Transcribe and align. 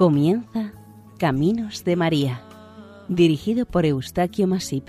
Comienza 0.00 0.72
Caminos 1.18 1.84
de 1.84 1.94
María, 1.94 2.42
dirigido 3.10 3.66
por 3.66 3.84
Eustaquio 3.84 4.46
Masip. 4.46 4.88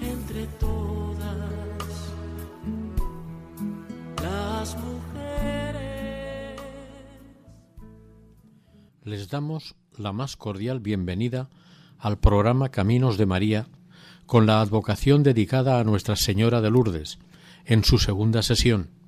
entre 0.00 0.46
todas 0.60 1.36
las 4.22 4.76
mujeres. 4.76 6.60
Les 9.02 9.28
damos 9.28 9.74
la 9.98 10.12
más 10.12 10.36
cordial 10.36 10.78
bienvenida 10.78 11.50
al 11.98 12.20
programa 12.20 12.68
Caminos 12.68 13.18
de 13.18 13.26
María 13.26 13.66
con 14.26 14.46
la 14.46 14.60
advocación 14.60 15.24
dedicada 15.24 15.80
a 15.80 15.84
Nuestra 15.84 16.14
Señora 16.14 16.60
de 16.60 16.70
Lourdes 16.70 17.18
en 17.64 17.82
su 17.82 17.98
segunda 17.98 18.42
sesión. 18.42 19.01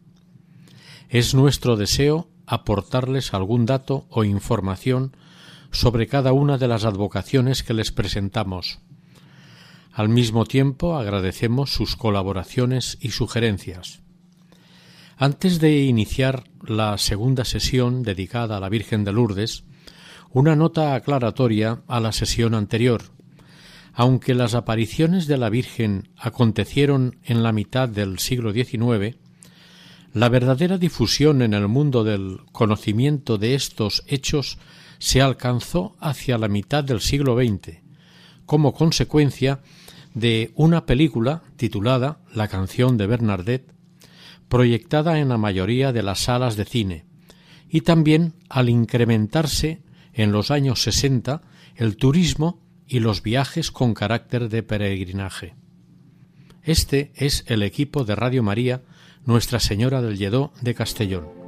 Es 1.09 1.35
nuestro 1.35 1.77
deseo 1.77 2.29
aportarles 2.47 3.35
algún 3.35 3.67
dato 3.67 4.07
o 4.11 4.25
información 4.25 5.17
sobre 5.71 6.07
cada 6.07 6.33
una 6.33 6.59
de 6.59 6.69
las 6.69 6.85
advocaciones 6.85 7.63
que 7.63 7.75
les 7.75 7.93
presentamos. 7.93 8.79
Al 9.93 10.09
mismo 10.09 10.45
tiempo 10.45 10.97
agradecemos 10.97 11.73
sus 11.73 11.97
colaboraciones 11.97 12.99
y 13.01 13.11
sugerencias. 13.11 14.03
Antes 15.17 15.61
de 15.61 15.83
iniciar 15.83 16.45
la 16.67 16.99
segunda 16.99 17.45
sesión 17.45 18.03
dedicada 18.03 18.57
a 18.57 18.61
la 18.61 18.69
Virgen 18.69 19.05
de 19.05 19.13
Lourdes, 19.13 19.65
una 20.31 20.57
nota 20.57 20.97
aclaratoria 20.97 21.83
a 21.87 22.01
la 22.01 22.11
sesión 22.11 22.55
anterior. 22.55 23.03
Aunque 23.93 24.35
las 24.35 24.55
apariciones 24.55 25.29
de 25.29 25.39
la 25.39 25.51
Virgen 25.51 26.09
acontecieron 26.17 27.19
en 27.23 27.45
la 27.45 27.53
mitad 27.53 27.89
del 27.89 28.19
siglo 28.19 28.53
XIX, 28.53 29.17
la 30.15 30.29
verdadera 30.29 30.79
difusión 30.79 31.43
en 31.43 31.55
el 31.55 31.67
mundo 31.67 32.05
del 32.05 32.39
conocimiento 32.53 33.37
de 33.37 33.57
estos 33.57 34.05
hechos 34.07 34.59
se 34.99 35.21
alcanzó 35.21 35.97
hacia 35.99 36.39
la 36.39 36.47
mitad 36.47 36.85
del 36.85 37.01
siglo 37.01 37.37
XX, 37.37 37.81
como 38.47 38.73
consecuencia 38.73 39.61
de 40.15 40.53
una 40.55 40.87
película 40.87 41.43
titulada 41.57 42.21
La 42.33 42.47
canción 42.47 42.97
de 42.97 43.09
Bernadette, 43.09 43.73
proyectada 44.49 45.19
en 45.19 45.31
la 45.31 45.37
mayoría 45.37 45.93
de 45.93 46.05
las 46.05 46.21
salas 46.21 46.55
de 46.55 46.65
cine, 46.65 47.07
y 47.69 47.81
también 47.81 48.35
al 48.49 48.69
incrementarse 48.69 49.83
en 50.13 50.31
los 50.31 50.53
años 50.53 50.81
sesenta 50.81 51.43
el 51.75 51.97
turismo 51.97 52.63
y 52.87 53.01
los 53.01 53.21
viajes 53.21 53.73
con 53.73 53.95
carácter 53.95 54.49
de 54.49 54.63
peregrinaje. 54.63 55.57
Este 56.63 57.11
es 57.17 57.45
el 57.49 57.65
equipo 57.65 58.05
de 58.05 58.15
Radio 58.15 58.45
María 58.45 58.83
Nuestra 59.27 59.59
Señora 59.59 60.03
del 60.03 60.19
Lledó 60.19 60.53
de 60.61 60.75
Castellón. 60.75 61.44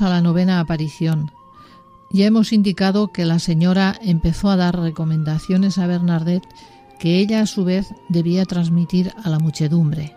A 0.00 0.10
la 0.10 0.20
novena 0.20 0.60
aparición. 0.60 1.30
Ya 2.10 2.26
hemos 2.26 2.52
indicado 2.52 3.08
que 3.08 3.24
la 3.24 3.38
señora 3.38 3.98
empezó 4.02 4.50
a 4.50 4.56
dar 4.56 4.78
recomendaciones 4.78 5.78
a 5.78 5.86
Bernadette 5.86 6.46
que 6.98 7.18
ella 7.18 7.40
a 7.40 7.46
su 7.46 7.64
vez 7.64 7.94
debía 8.10 8.44
transmitir 8.44 9.12
a 9.24 9.30
la 9.30 9.38
muchedumbre. 9.38 10.14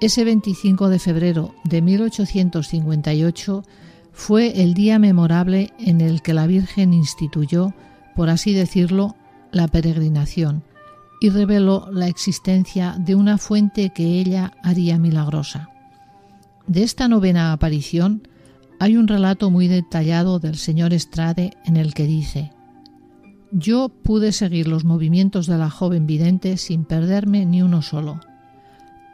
Ese 0.00 0.24
25 0.24 0.88
de 0.88 0.98
febrero 0.98 1.54
de 1.62 1.82
1858 1.82 3.62
fue 4.12 4.60
el 4.62 4.74
día 4.74 4.98
memorable 4.98 5.72
en 5.78 6.00
el 6.00 6.20
que 6.20 6.34
la 6.34 6.48
Virgen 6.48 6.92
instituyó, 6.94 7.74
por 8.16 8.28
así 8.28 8.54
decirlo, 8.54 9.14
la 9.52 9.68
peregrinación 9.68 10.64
y 11.20 11.30
reveló 11.30 11.88
la 11.92 12.08
existencia 12.08 12.96
de 12.98 13.14
una 13.14 13.38
fuente 13.38 13.90
que 13.90 14.18
ella 14.18 14.52
haría 14.64 14.98
milagrosa. 14.98 15.70
De 16.66 16.82
esta 16.82 17.08
novena 17.08 17.52
aparición 17.52 18.27
hay 18.80 18.96
un 18.96 19.08
relato 19.08 19.50
muy 19.50 19.68
detallado 19.68 20.38
del 20.38 20.56
señor 20.56 20.92
Estrade 20.92 21.52
en 21.64 21.76
el 21.76 21.94
que 21.94 22.06
dice 22.06 22.52
Yo 23.50 23.88
pude 23.88 24.32
seguir 24.32 24.68
los 24.68 24.84
movimientos 24.84 25.46
de 25.46 25.58
la 25.58 25.70
joven 25.70 26.06
vidente 26.06 26.56
sin 26.56 26.84
perderme 26.84 27.44
ni 27.44 27.62
uno 27.62 27.82
solo. 27.82 28.20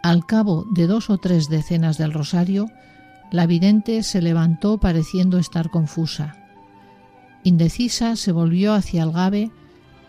Al 0.03 0.27
cabo 0.27 0.67
de 0.75 0.87
dos 0.87 1.09
o 1.09 1.19
tres 1.19 1.49
decenas 1.49 1.97
del 1.97 2.13
rosario, 2.13 2.71
la 3.31 3.47
vidente 3.47 4.03
se 4.03 4.21
levantó 4.21 4.79
pareciendo 4.79 5.39
estar 5.39 5.71
confusa. 5.71 6.37
Indecisa 7.43 8.17
se 8.17 8.33
volvió 8.33 8.75
hacia 8.75 9.03
el 9.03 9.13
gabe 9.13 9.51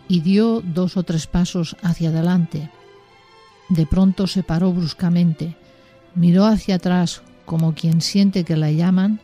y 0.07 0.19
dio 0.19 0.61
dos 0.61 0.97
o 0.97 1.03
tres 1.03 1.27
pasos 1.27 1.77
hacia 1.81 2.09
adelante. 2.09 2.69
De 3.69 3.85
pronto 3.85 4.27
se 4.27 4.43
paró 4.43 4.71
bruscamente, 4.73 5.55
miró 6.13 6.45
hacia 6.45 6.75
atrás 6.75 7.23
como 7.45 7.73
quien 7.73 8.01
siente 8.01 8.43
que 8.43 8.57
la 8.57 8.71
llaman 8.71 9.21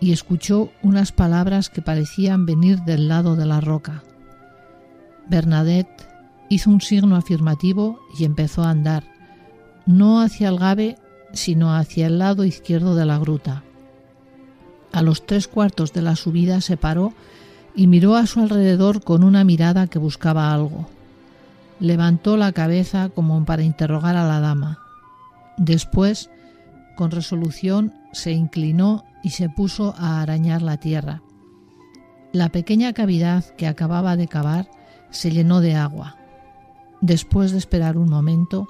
y 0.00 0.12
escuchó 0.12 0.70
unas 0.82 1.12
palabras 1.12 1.70
que 1.70 1.82
parecían 1.82 2.46
venir 2.46 2.80
del 2.82 3.08
lado 3.08 3.36
de 3.36 3.46
la 3.46 3.60
roca. 3.60 4.02
Bernadette 5.28 6.08
hizo 6.48 6.70
un 6.70 6.80
signo 6.80 7.16
afirmativo 7.16 8.00
y 8.18 8.24
empezó 8.24 8.62
a 8.64 8.70
andar, 8.70 9.04
no 9.86 10.20
hacia 10.20 10.48
el 10.48 10.58
gabe, 10.58 10.96
sino 11.32 11.74
hacia 11.74 12.06
el 12.06 12.18
lado 12.18 12.44
izquierdo 12.44 12.94
de 12.94 13.06
la 13.06 13.18
gruta. 13.18 13.62
A 14.92 15.02
los 15.02 15.26
tres 15.26 15.48
cuartos 15.48 15.92
de 15.92 16.02
la 16.02 16.16
subida 16.16 16.60
se 16.60 16.76
paró 16.76 17.12
y 17.74 17.86
miró 17.86 18.16
a 18.16 18.26
su 18.26 18.40
alrededor 18.40 19.02
con 19.02 19.22
una 19.22 19.44
mirada 19.44 19.86
que 19.86 19.98
buscaba 19.98 20.52
algo. 20.52 20.88
Levantó 21.80 22.36
la 22.36 22.52
cabeza 22.52 23.08
como 23.10 23.44
para 23.44 23.62
interrogar 23.62 24.16
a 24.16 24.26
la 24.26 24.40
dama. 24.40 24.78
Después, 25.58 26.30
con 26.96 27.10
resolución, 27.10 27.92
se 28.12 28.32
inclinó 28.32 29.04
y 29.22 29.30
se 29.30 29.48
puso 29.48 29.94
a 29.96 30.20
arañar 30.20 30.62
la 30.62 30.76
tierra. 30.76 31.22
La 32.32 32.50
pequeña 32.50 32.92
cavidad 32.92 33.44
que 33.56 33.66
acababa 33.66 34.16
de 34.16 34.28
cavar 34.28 34.68
se 35.10 35.30
llenó 35.30 35.60
de 35.60 35.74
agua. 35.74 36.16
Después 37.00 37.52
de 37.52 37.58
esperar 37.58 37.96
un 37.96 38.08
momento, 38.08 38.68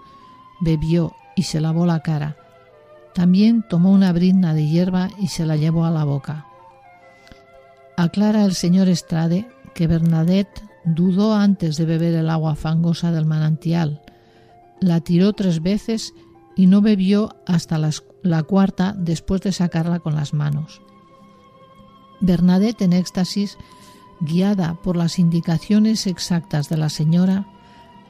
bebió 0.60 1.14
y 1.34 1.42
se 1.42 1.60
lavó 1.60 1.86
la 1.86 2.00
cara. 2.00 2.36
También 3.14 3.64
tomó 3.68 3.90
una 3.90 4.12
brizna 4.12 4.54
de 4.54 4.66
hierba 4.66 5.10
y 5.18 5.28
se 5.28 5.44
la 5.44 5.56
llevó 5.56 5.84
a 5.84 5.90
la 5.90 6.04
boca. 6.04 6.46
Aclara 7.96 8.44
el 8.44 8.54
señor 8.54 8.88
Estrade 8.88 9.48
que 9.74 9.86
Bernadette 9.86 10.62
dudó 10.84 11.34
antes 11.34 11.76
de 11.76 11.84
beber 11.84 12.14
el 12.14 12.30
agua 12.30 12.54
fangosa 12.54 13.10
del 13.10 13.26
manantial. 13.26 14.02
La 14.80 15.00
tiró 15.00 15.32
tres 15.32 15.62
veces 15.62 16.12
y 16.56 16.66
no 16.66 16.80
bebió 16.80 17.36
hasta 17.46 17.78
las, 17.78 18.04
la 18.28 18.42
cuarta 18.42 18.94
después 18.96 19.40
de 19.42 19.52
sacarla 19.52 20.00
con 20.00 20.14
las 20.14 20.34
manos. 20.34 20.82
Bernadette, 22.20 22.82
en 22.82 22.92
éxtasis, 22.92 23.58
guiada 24.20 24.74
por 24.82 24.96
las 24.96 25.18
indicaciones 25.18 26.06
exactas 26.06 26.68
de 26.68 26.76
la 26.76 26.88
señora, 26.88 27.46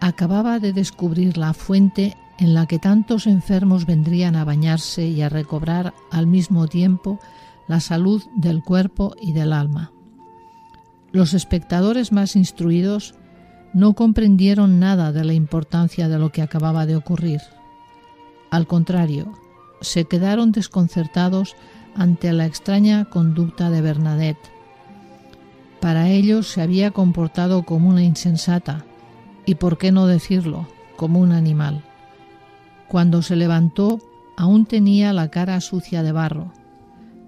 acababa 0.01 0.59
de 0.59 0.73
descubrir 0.73 1.37
la 1.37 1.53
fuente 1.53 2.17
en 2.39 2.55
la 2.55 2.67
que 2.67 2.79
tantos 2.79 3.27
enfermos 3.27 3.85
vendrían 3.85 4.37
a 4.37 4.45
bañarse 4.45 5.07
y 5.07 5.23
a 5.23 5.29
recobrar 5.29 5.93
al 6.11 6.27
mismo 6.27 6.69
tiempo 6.69 7.19
la 7.67 7.81
salud 7.81 8.23
del 8.37 8.63
cuerpo 8.63 9.15
y 9.21 9.33
del 9.33 9.53
alma. 9.53 9.93
Los 11.13 11.35
espectadores 11.35 12.13
más 12.13 12.37
instruidos 12.37 13.15
no 13.75 13.95
comprendieron 13.95 14.79
nada 14.79 15.13
de 15.13 15.25
la 15.25 15.35
importancia 15.35 16.09
de 16.09 16.19
lo 16.19 16.31
que 16.31 16.43
acababa 16.43 16.87
de 16.87 16.97
ocurrir. 16.97 17.41
Al 18.51 18.67
contrario, 18.67 19.33
se 19.81 20.05
quedaron 20.05 20.53
desconcertados 20.53 21.57
ante 21.95 22.33
la 22.33 22.47
extraña 22.47 23.07
conducta 23.07 23.71
de 23.71 23.81
Bernadette. 23.81 24.51
Para 25.81 26.09
ellos 26.09 26.49
se 26.49 26.63
había 26.63 26.91
comportado 26.91 27.65
como 27.65 27.89
una 27.89 28.03
insensata, 28.03 28.85
y 29.47 29.55
por 29.55 29.79
qué 29.79 29.93
no 29.93 30.07
decirlo, 30.07 30.67
como 30.97 31.21
un 31.21 31.33
animal. 31.33 31.85
Cuando 32.89 33.23
se 33.23 33.37
levantó, 33.37 34.01
aún 34.37 34.67
tenía 34.67 35.13
la 35.13 35.31
cara 35.31 35.61
sucia 35.61 36.03
de 36.03 36.13
barro. 36.13 36.53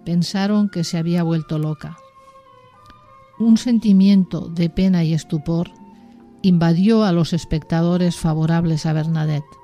Pensaron 0.04 0.68
que 0.68 0.84
se 0.84 0.98
había 0.98 1.22
vuelto 1.22 1.58
loca. 1.58 1.96
Un 3.38 3.56
sentimiento 3.56 4.48
de 4.48 4.70
pena 4.70 5.04
y 5.04 5.14
estupor 5.14 5.70
invadió 6.42 7.04
a 7.04 7.12
los 7.12 7.32
espectadores 7.32 8.16
favorables 8.16 8.86
a 8.86 8.92
Bernadette. 8.92 9.59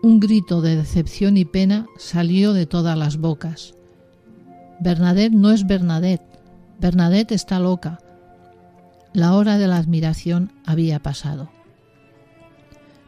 Un 0.00 0.20
grito 0.20 0.60
de 0.60 0.76
decepción 0.76 1.36
y 1.36 1.44
pena 1.44 1.86
salió 1.96 2.52
de 2.52 2.66
todas 2.66 2.96
las 2.96 3.16
bocas. 3.16 3.74
Bernadette 4.78 5.32
no 5.32 5.50
es 5.50 5.66
Bernadette. 5.66 6.22
Bernadette 6.78 7.32
está 7.32 7.58
loca. 7.58 7.98
La 9.12 9.34
hora 9.34 9.58
de 9.58 9.66
la 9.66 9.76
admiración 9.76 10.52
había 10.64 11.00
pasado. 11.00 11.50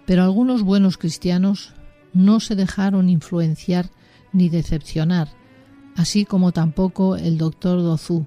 Pero 0.04 0.24
algunos 0.24 0.62
buenos 0.64 0.98
cristianos 0.98 1.74
no 2.12 2.40
se 2.40 2.56
dejaron 2.56 3.08
influenciar 3.08 3.90
ni 4.32 4.48
decepcionar, 4.48 5.28
así 5.94 6.24
como 6.24 6.50
tampoco 6.50 7.14
el 7.14 7.38
doctor 7.38 7.82
Dozú, 7.82 8.26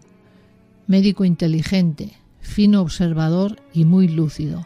médico 0.87 1.25
inteligente, 1.25 2.13
fino 2.39 2.81
observador 2.81 3.61
y 3.73 3.83
muy 3.83 4.07
lúcido. 4.07 4.65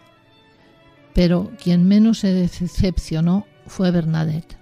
Pero 1.16 1.52
quien 1.64 1.88
menos 1.88 2.20
se 2.20 2.32
decepcionó 2.32 3.48
fue 3.68 3.92
Bernadette. 3.92 4.58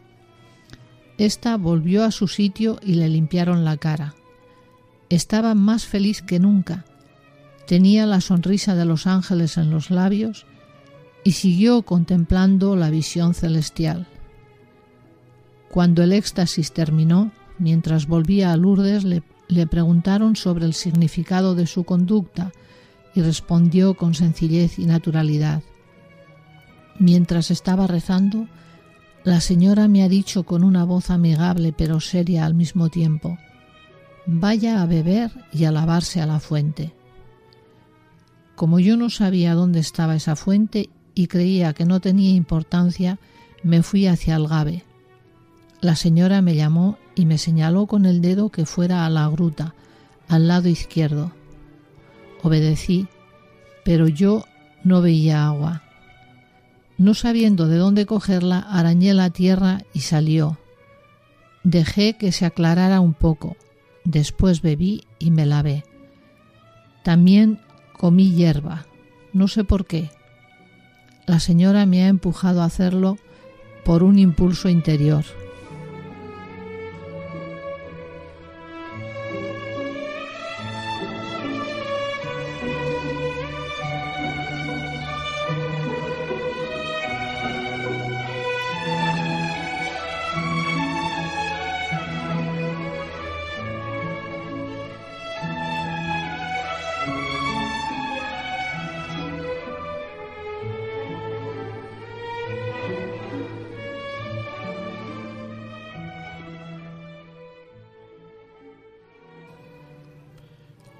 Esta 1.17 1.55
volvió 1.57 2.03
a 2.03 2.11
su 2.11 2.27
sitio 2.27 2.79
y 2.83 2.95
le 2.95 3.07
limpiaron 3.07 3.63
la 3.63 3.77
cara. 3.77 4.15
Estaba 5.09 5.55
más 5.55 5.85
feliz 5.85 6.21
que 6.21 6.39
nunca. 6.39 6.85
Tenía 7.67 8.05
la 8.05 8.21
sonrisa 8.21 8.75
de 8.75 8.85
los 8.85 9.07
ángeles 9.07 9.57
en 9.57 9.71
los 9.71 9.91
labios 9.91 10.45
y 11.23 11.31
siguió 11.31 11.83
contemplando 11.83 12.75
la 12.75 12.89
visión 12.89 13.33
celestial. 13.33 14.07
Cuando 15.69 16.03
el 16.03 16.11
éxtasis 16.11 16.73
terminó, 16.73 17.31
mientras 17.57 18.07
volvía 18.07 18.51
a 18.51 18.57
Lourdes, 18.57 19.03
le, 19.03 19.23
le 19.47 19.67
preguntaron 19.67 20.35
sobre 20.35 20.65
el 20.65 20.73
significado 20.73 21.55
de 21.55 21.67
su 21.67 21.83
conducta 21.83 22.51
y 23.15 23.21
respondió 23.21 23.95
con 23.95 24.13
sencillez 24.13 24.77
y 24.79 24.85
naturalidad. 24.85 25.63
Mientras 26.99 27.51
estaba 27.51 27.87
rezando, 27.87 28.47
la 29.25 29.42
señora 29.42 29.88
me 29.88 30.04
ha 30.04 30.07
dicho 30.07 30.44
con 30.44 30.63
una 30.63 30.86
voz 30.86 31.10
amigable 31.10 31.74
pero 31.74 32.00
seria 32.00 32.45
al 32.45 32.54
mismo 32.54 32.89
tiempo, 32.89 33.39
vaya 34.27 34.83
a 34.83 34.86
beber 34.86 35.31
y 35.51 35.66
a 35.66 35.72
lavarse 35.72 36.22
a 36.22 36.27
la 36.27 36.39
fuente. 36.39 36.94
Como 38.56 38.80
yo 38.80 38.98
no 38.98 39.10
sabía 39.10 39.56
dónde 39.56 39.80
estaba 39.80 40.16
esa 40.16 40.36
fuente 40.36 40.89
y 41.16 41.25
creía 41.25 41.74
que 41.74 41.86
no 41.86 42.00
tenía 42.00 42.36
importancia, 42.36 43.18
me 43.63 43.81
fui 43.81 44.06
hacia 44.06 44.36
el 44.36 44.48
gabe. 44.48 44.83
La 45.81 45.95
señora 45.95 46.44
me 46.44 46.56
llamó 46.56 47.00
y 47.16 47.25
me 47.25 47.39
señaló 47.39 47.88
con 47.88 48.06
el 48.06 48.22
dedo 48.22 48.50
que 48.50 48.66
fuera 48.68 49.07
a 49.07 49.10
la 49.10 49.27
gruta, 49.27 49.74
al 50.27 50.48
lado 50.48 50.69
izquierdo. 50.69 51.31
Obedecí, 52.44 53.07
pero 53.83 54.07
yo 54.07 54.45
no 54.83 55.01
veía 55.01 55.48
agua. 55.48 55.84
No 56.97 57.13
sabiendo 57.13 57.68
de 57.68 57.77
dónde 57.77 58.06
cogerla, 58.06 58.59
arañé 58.59 59.13
la 59.13 59.30
tierra 59.30 59.83
y 59.94 60.01
salió. 60.01 60.57
Dejé 61.63 62.18
que 62.18 62.31
se 62.31 62.45
aclarara 62.45 63.00
un 63.00 63.13
poco. 63.13 63.57
Después 64.03 64.62
bebí 64.62 65.06
y 65.19 65.31
me 65.31 65.45
lavé. 65.45 65.83
También 67.03 67.59
comí 67.97 68.31
hierba. 68.31 68.86
No 69.33 69.47
sé 69.47 69.63
por 69.63 69.86
qué. 69.86 70.09
La 71.25 71.39
señora 71.39 71.86
me 71.86 72.03
ha 72.03 72.07
empujado 72.07 72.62
a 72.62 72.65
hacerlo 72.65 73.18
por 73.83 74.03
un 74.03 74.18
impulso 74.19 74.69
interior. 74.69 75.25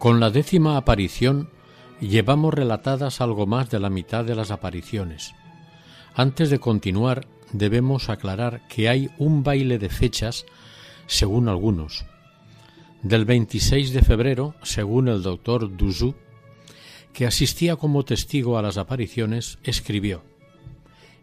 Con 0.06 0.20
la 0.20 0.30
décima 0.30 0.78
aparición 0.78 1.50
llevamos 2.00 2.54
relatadas 2.54 3.22
algo 3.22 3.48
más 3.48 3.72
de 3.72 3.80
la 3.80 3.90
mitad 3.90 4.24
de 4.24 4.36
las 4.36 4.52
apariciones. 4.52 5.34
Antes 6.14 6.52
de 6.52 6.60
continuar, 6.60 7.26
debemos 7.54 8.10
aclarar 8.10 8.68
que 8.68 8.88
hay 8.88 9.10
un 9.18 9.42
baile 9.42 9.80
de 9.80 9.90
fechas, 9.90 10.46
según 11.08 11.50
algunos. 11.50 12.06
Del 13.02 13.26
26 13.26 13.94
de 13.94 14.04
febrero, 14.04 14.54
según 14.62 15.08
el 15.08 15.24
doctor 15.24 15.76
Duzou, 15.76 16.14
que 17.12 17.26
asistía 17.26 17.76
como 17.76 18.06
testigo 18.06 18.60
a 18.60 18.62
las 18.62 18.78
apariciones, 18.78 19.58
escribió 19.64 20.22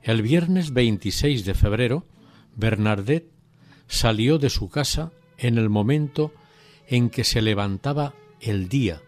El 0.03 0.23
viernes 0.23 0.73
26 0.73 1.45
de 1.45 1.55
febrero, 1.55 2.05
Bernadette 2.57 3.31
salió 3.87 4.39
de 4.39 4.51
su 4.51 4.69
casa 4.69 5.13
en 5.39 5.57
el 5.57 5.69
momento 5.69 6.33
en 6.89 7.11
que 7.11 7.23
se 7.23 7.43
levantaba 7.43 8.15
el 8.43 8.69
día 8.69 9.01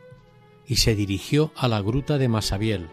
y 0.67 0.77
se 0.77 0.95
dirigió 0.95 1.53
a 1.57 1.69
la 1.69 1.81
gruta 1.81 2.17
de 2.19 2.29
Masabiel. 2.29 2.89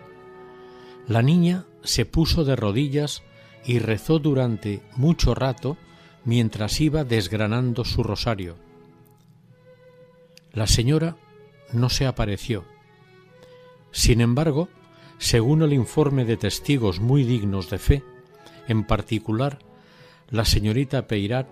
La 1.08 1.22
niña 1.22 1.66
se 1.84 2.06
puso 2.06 2.44
de 2.44 2.56
rodillas 2.56 3.24
y 3.66 3.80
rezó 3.80 4.20
durante 4.20 4.82
mucho 4.96 5.36
rato 5.36 5.78
mientras 6.26 6.82
iba 6.82 7.04
desgranando 7.04 7.86
su 7.86 8.04
rosario. 8.04 8.58
La 10.52 10.68
señora 10.68 11.16
no 11.72 11.90
se 11.90 12.06
apareció. 12.06 12.66
Sin 13.92 14.22
embargo, 14.22 14.70
según 15.18 15.62
el 15.62 15.74
informe 15.74 16.26
de 16.26 16.38
testigos 16.38 17.00
muy 17.00 17.24
dignos 17.24 17.70
de 17.70 17.78
fe, 17.78 18.04
en 18.68 18.86
particular 18.86 19.60
la 20.30 20.46
señorita 20.46 21.08
Peirat, 21.08 21.48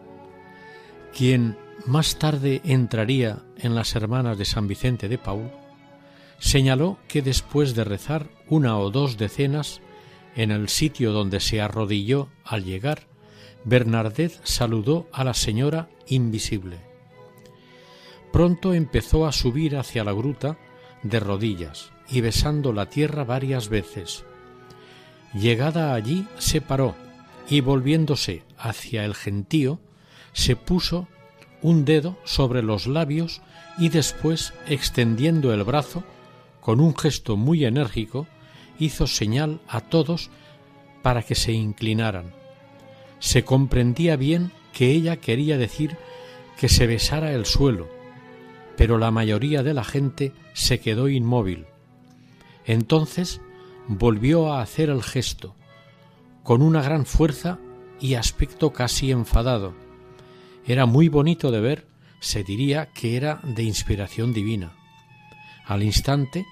quien 1.15 1.57
más 1.85 2.17
tarde 2.19 2.61
entraría 2.63 3.43
en 3.57 3.75
las 3.75 3.95
hermanas 3.95 4.37
de 4.37 4.45
San 4.45 4.67
Vicente 4.67 5.07
de 5.07 5.17
Paul, 5.17 5.49
señaló 6.39 6.97
que 7.07 7.21
después 7.21 7.75
de 7.75 7.83
rezar 7.83 8.29
una 8.47 8.77
o 8.77 8.91
dos 8.91 9.17
decenas 9.17 9.81
en 10.35 10.51
el 10.51 10.69
sitio 10.69 11.11
donde 11.11 11.39
se 11.39 11.61
arrodilló 11.61 12.29
al 12.43 12.63
llegar, 12.63 13.07
Bernardez 13.65 14.39
saludó 14.43 15.07
a 15.11 15.23
la 15.23 15.33
señora 15.33 15.89
invisible. 16.07 16.79
Pronto 18.31 18.73
empezó 18.73 19.25
a 19.25 19.31
subir 19.31 19.75
hacia 19.75 20.03
la 20.03 20.13
gruta 20.13 20.57
de 21.03 21.19
rodillas 21.19 21.91
y 22.09 22.21
besando 22.21 22.73
la 22.73 22.87
tierra 22.87 23.23
varias 23.23 23.69
veces. 23.69 24.23
Llegada 25.33 25.93
allí 25.93 26.27
se 26.37 26.61
paró 26.61 26.95
y 27.49 27.61
volviéndose 27.61 28.43
hacia 28.57 29.05
el 29.05 29.15
gentío, 29.15 29.79
se 30.33 30.55
puso 30.55 31.07
un 31.61 31.85
dedo 31.85 32.17
sobre 32.23 32.61
los 32.61 32.87
labios 32.87 33.41
y 33.77 33.89
después, 33.89 34.53
extendiendo 34.67 35.53
el 35.53 35.63
brazo, 35.63 36.03
con 36.61 36.79
un 36.79 36.95
gesto 36.95 37.37
muy 37.37 37.65
enérgico, 37.65 38.27
hizo 38.77 39.07
señal 39.07 39.59
a 39.67 39.81
todos 39.81 40.29
para 41.01 41.23
que 41.23 41.35
se 41.35 41.51
inclinaran. 41.51 42.33
Se 43.19 43.43
comprendía 43.43 44.15
bien 44.15 44.51
que 44.73 44.91
ella 44.91 45.17
quería 45.17 45.57
decir 45.57 45.97
que 46.57 46.69
se 46.69 46.87
besara 46.87 47.33
el 47.33 47.45
suelo, 47.45 47.87
pero 48.77 48.97
la 48.97 49.11
mayoría 49.11 49.63
de 49.63 49.73
la 49.73 49.83
gente 49.83 50.33
se 50.53 50.79
quedó 50.79 51.09
inmóvil. 51.09 51.65
Entonces 52.65 53.41
volvió 53.87 54.53
a 54.53 54.61
hacer 54.61 54.89
el 54.89 55.03
gesto, 55.03 55.55
con 56.43 56.61
una 56.61 56.81
gran 56.81 57.05
fuerza 57.05 57.59
y 57.99 58.15
aspecto 58.15 58.71
casi 58.71 59.11
enfadado 59.11 59.88
era 60.65 60.85
muy 60.85 61.09
bonito 61.09 61.51
de 61.51 61.59
ver, 61.59 61.87
se 62.19 62.43
diría 62.43 62.87
que 62.93 63.15
era 63.15 63.39
de 63.43 63.63
inspiración 63.63 64.33
divina. 64.33 64.73
Al 65.65 65.83
instante, 65.83 66.45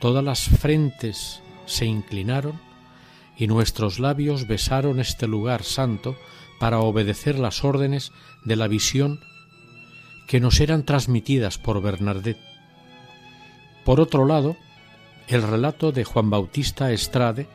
todas 0.00 0.24
las 0.24 0.48
frentes 0.48 1.42
se 1.66 1.86
inclinaron 1.86 2.60
y 3.36 3.46
nuestros 3.46 3.98
labios 3.98 4.46
besaron 4.46 5.00
este 5.00 5.26
lugar 5.26 5.62
santo 5.62 6.16
para 6.60 6.80
obedecer 6.80 7.38
las 7.38 7.64
órdenes 7.64 8.12
de 8.44 8.56
la 8.56 8.68
visión 8.68 9.20
que 10.26 10.40
nos 10.40 10.60
eran 10.60 10.84
transmitidas 10.84 11.58
por 11.58 11.82
Bernadette. 11.82 12.40
Por 13.84 14.00
otro 14.00 14.26
lado, 14.26 14.56
el 15.28 15.42
relato 15.42 15.92
de 15.92 16.04
Juan 16.04 16.30
Bautista 16.30 16.92
Estrade 16.92 17.48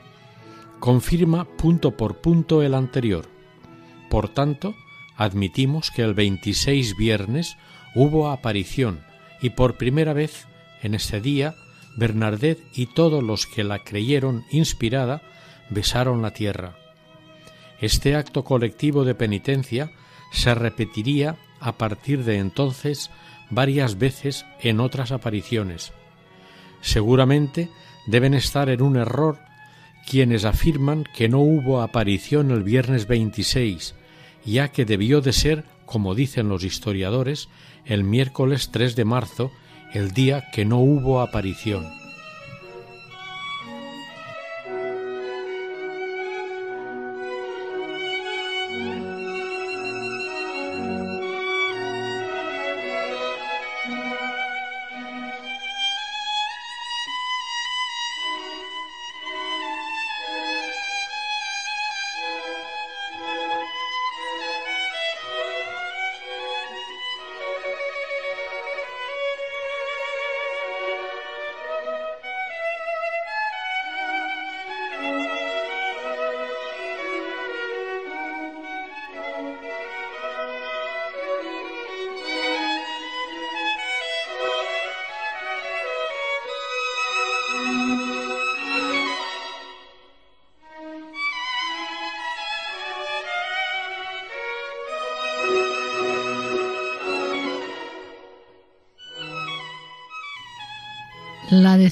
confirma 0.80 1.46
punto 1.46 1.96
por 1.96 2.18
punto 2.18 2.62
el 2.62 2.74
anterior. 2.74 3.30
Por 4.10 4.30
tanto, 4.30 4.76
admitimos 5.18 5.92
que 5.92 6.04
el 6.04 6.14
26 6.14 6.96
viernes 6.96 7.58
hubo 7.96 8.30
aparición 8.30 9.02
y 9.42 9.50
por 9.50 9.78
primera 9.78 10.14
vez 10.14 10.48
en 10.82 10.94
ese 10.94 11.20
día 11.20 11.56
Bernardet 11.98 12.60
y 12.76 12.86
todos 12.86 13.24
los 13.24 13.48
que 13.48 13.64
la 13.64 13.80
creyeron 13.80 14.46
inspirada 14.52 15.22
besaron 15.70 16.22
la 16.22 16.32
tierra. 16.32 16.76
Este 17.82 18.16
acto 18.16 18.44
colectivo 18.44 19.04
de 19.04 19.16
penitencia 19.16 19.92
se 20.32 20.54
repetiría 20.54 21.38
a 21.60 21.78
partir 21.78 22.24
de 22.24 22.38
entonces 22.38 23.10
varias 23.50 23.98
veces 23.98 24.46
en 24.62 24.80
otras 24.80 25.12
apariciones. 25.12 25.94
Seguramente 26.82 27.70
deben 28.06 28.34
estar 28.34 28.70
en 28.70 28.82
un 28.82 28.98
error 28.98 29.40
quienes 30.08 30.46
afirman 30.46 31.04
que 31.16 31.28
no 31.28 31.40
hubo 31.40 31.82
aparición 31.82 32.52
el 32.52 32.64
viernes 32.64 33.08
26, 33.08 33.96
ya 34.48 34.70
que 34.70 34.86
debió 34.86 35.22
de 35.22 35.34
ser, 35.34 35.66
como 35.86 36.16
dicen 36.16 36.50
los 36.50 36.64
historiadores, 36.64 37.50
el 37.86 38.04
miércoles 38.04 38.70
3 38.72 38.96
de 38.96 39.06
marzo, 39.06 39.52
el 39.94 40.12
día 40.12 40.50
que 40.52 40.66
no 40.66 40.80
hubo 40.80 41.22
aparición. 41.22 41.86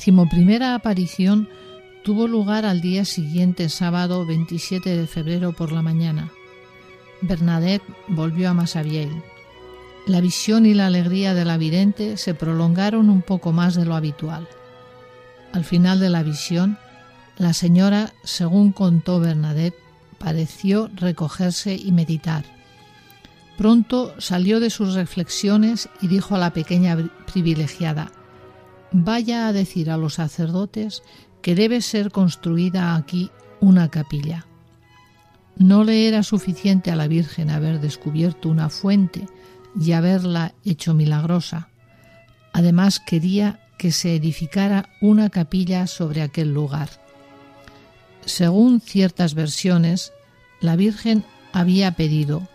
Decimoprimera 0.06 0.76
aparición 0.76 1.50
tuvo 2.04 2.28
lugar 2.28 2.64
al 2.64 2.80
día 2.80 3.06
siguiente, 3.06 3.70
sábado 3.70 4.24
27 4.24 4.96
de 4.96 5.08
febrero 5.08 5.54
por 5.54 5.72
la 5.72 5.82
mañana. 5.82 6.32
Bernadette 7.22 7.82
volvió 8.08 8.52
a 8.52 8.54
Massabielle. 8.54 9.24
La 10.06 10.22
visión 10.22 10.68
y 10.68 10.76
la 10.76 10.86
alegría 10.86 11.34
de 11.34 11.44
la 11.44 11.58
vidente 11.58 12.18
se 12.18 12.36
prolongaron 12.36 13.10
un 13.10 13.24
poco 13.24 13.52
más 13.52 13.74
de 13.74 13.86
lo 13.86 13.96
habitual. 13.96 14.48
Al 15.54 15.64
final 15.64 16.00
de 16.00 16.12
la 16.12 16.22
visión, 16.22 16.78
la 17.40 17.54
señora, 17.54 18.14
según 18.24 18.74
contó 18.74 19.20
Bernadette, 19.20 19.80
pareció 20.20 20.92
recogerse 20.94 21.74
y 21.74 21.92
meditar. 21.92 22.46
Pronto 23.58 24.14
salió 24.20 24.60
de 24.60 24.70
sus 24.70 24.94
reflexiones 24.94 25.90
y 26.00 26.10
dijo 26.10 26.36
a 26.36 26.38
la 26.38 26.54
pequeña 26.54 26.96
privilegiada 27.26 28.12
vaya 29.04 29.48
a 29.48 29.54
decir 29.54 29.90
a 29.90 29.98
los 29.98 30.16
sacerdotes 30.16 31.04
que 31.42 31.54
debe 31.54 31.82
ser 31.82 32.12
construida 32.12 32.96
aquí 32.96 33.30
una 33.60 33.90
capilla. 33.90 34.46
No 35.58 35.84
le 35.84 36.08
era 36.08 36.24
suficiente 36.24 36.92
a 36.92 36.96
la 36.96 37.08
Virgen 37.08 37.50
haber 37.50 37.82
descubierto 37.82 38.50
una 38.50 38.70
fuente 38.70 39.28
y 39.80 39.92
haberla 39.92 40.54
hecho 40.64 40.94
milagrosa. 40.94 41.70
Además 42.54 43.00
quería 43.00 43.60
que 43.78 43.92
se 43.92 44.16
edificara 44.16 44.90
una 45.02 45.30
capilla 45.30 45.88
sobre 45.88 46.22
aquel 46.22 46.54
lugar. 46.54 46.90
Según 48.25 48.80
ciertas 48.80 49.34
versiones, 49.34 50.14
la 50.62 50.78
Virgen 50.78 51.25
había 51.52 51.92
pedido, 51.92 52.48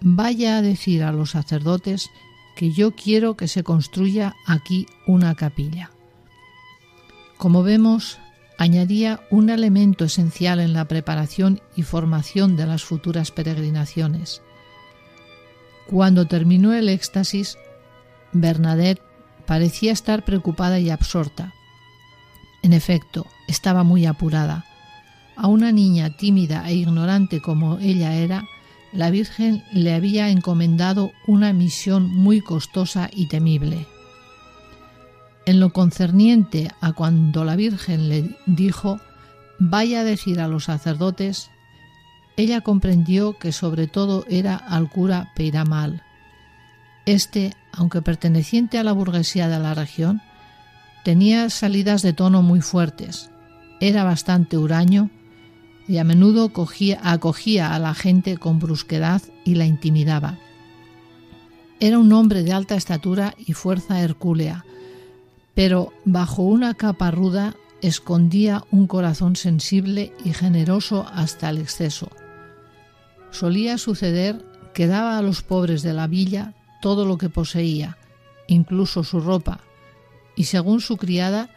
vaya 0.00 0.58
a 0.58 0.62
decir 0.62 1.04
a 1.04 1.12
los 1.12 1.30
sacerdotes 1.30 2.10
que 2.56 2.72
yo 2.72 2.92
quiero 2.92 3.36
que 3.36 3.48
se 3.48 3.62
construya 3.62 4.34
aquí 4.46 4.86
una 5.06 5.34
capilla. 5.34 5.90
Como 7.38 7.62
vemos, 7.62 8.18
añadía 8.58 9.20
un 9.30 9.50
elemento 9.50 10.04
esencial 10.04 10.60
en 10.60 10.72
la 10.72 10.86
preparación 10.86 11.60
y 11.74 11.82
formación 11.82 12.56
de 12.56 12.66
las 12.66 12.84
futuras 12.84 13.30
peregrinaciones. 13.30 14.42
Cuando 15.86 16.26
terminó 16.26 16.72
el 16.72 16.88
éxtasis, 16.88 17.56
Bernadette 18.32 19.02
parecía 19.46 19.92
estar 19.92 20.24
preocupada 20.24 20.78
y 20.78 20.90
absorta. 20.90 21.52
En 22.62 22.72
efecto, 22.72 23.26
estaba 23.48 23.82
muy 23.82 24.06
apurada. 24.06 24.64
A 25.36 25.48
una 25.48 25.72
niña 25.72 26.16
tímida 26.16 26.68
e 26.68 26.74
ignorante 26.74 27.40
como 27.40 27.78
ella 27.78 28.14
era, 28.14 28.44
la 28.92 29.10
Virgen 29.10 29.64
le 29.72 29.94
había 29.94 30.28
encomendado 30.28 31.12
una 31.26 31.52
misión 31.52 32.08
muy 32.08 32.40
costosa 32.40 33.08
y 33.12 33.26
temible. 33.26 33.86
En 35.46 35.60
lo 35.60 35.72
concerniente 35.72 36.70
a 36.80 36.92
cuando 36.92 37.44
la 37.44 37.56
Virgen 37.56 38.08
le 38.08 38.36
dijo 38.46 39.00
vaya 39.58 40.00
a 40.00 40.04
decir 40.04 40.40
a 40.40 40.48
los 40.48 40.64
sacerdotes, 40.64 41.50
ella 42.36 42.60
comprendió 42.60 43.38
que 43.38 43.52
sobre 43.52 43.86
todo 43.86 44.24
era 44.28 44.56
al 44.56 44.88
cura 44.90 45.32
Peiramal. 45.36 46.02
Este, 47.06 47.54
aunque 47.72 48.02
perteneciente 48.02 48.78
a 48.78 48.84
la 48.84 48.92
burguesía 48.92 49.48
de 49.48 49.58
la 49.58 49.74
región, 49.74 50.20
tenía 51.04 51.50
salidas 51.50 52.02
de 52.02 52.12
tono 52.12 52.42
muy 52.42 52.60
fuertes, 52.60 53.30
era 53.80 54.04
bastante 54.04 54.56
huraño 54.56 55.10
y 55.88 55.98
a 55.98 56.04
menudo 56.04 56.50
acogía 57.02 57.74
a 57.74 57.78
la 57.78 57.94
gente 57.94 58.36
con 58.36 58.58
brusquedad 58.58 59.22
y 59.44 59.54
la 59.54 59.66
intimidaba. 59.66 60.38
Era 61.80 61.98
un 61.98 62.12
hombre 62.12 62.42
de 62.42 62.52
alta 62.52 62.76
estatura 62.76 63.34
y 63.38 63.54
fuerza 63.54 64.00
hercúlea, 64.00 64.64
pero 65.54 65.92
bajo 66.04 66.42
una 66.42 66.74
capa 66.74 67.10
ruda 67.10 67.56
escondía 67.80 68.64
un 68.70 68.86
corazón 68.86 69.34
sensible 69.34 70.12
y 70.24 70.32
generoso 70.32 71.06
hasta 71.12 71.50
el 71.50 71.58
exceso. 71.58 72.08
Solía 73.30 73.78
suceder 73.78 74.44
que 74.72 74.86
daba 74.86 75.18
a 75.18 75.22
los 75.22 75.42
pobres 75.42 75.82
de 75.82 75.92
la 75.92 76.06
villa 76.06 76.54
todo 76.80 77.04
lo 77.04 77.18
que 77.18 77.28
poseía, 77.28 77.98
incluso 78.46 79.04
su 79.04 79.20
ropa, 79.20 79.60
y 80.36 80.44
según 80.44 80.80
su 80.80 80.96
criada, 80.96 81.50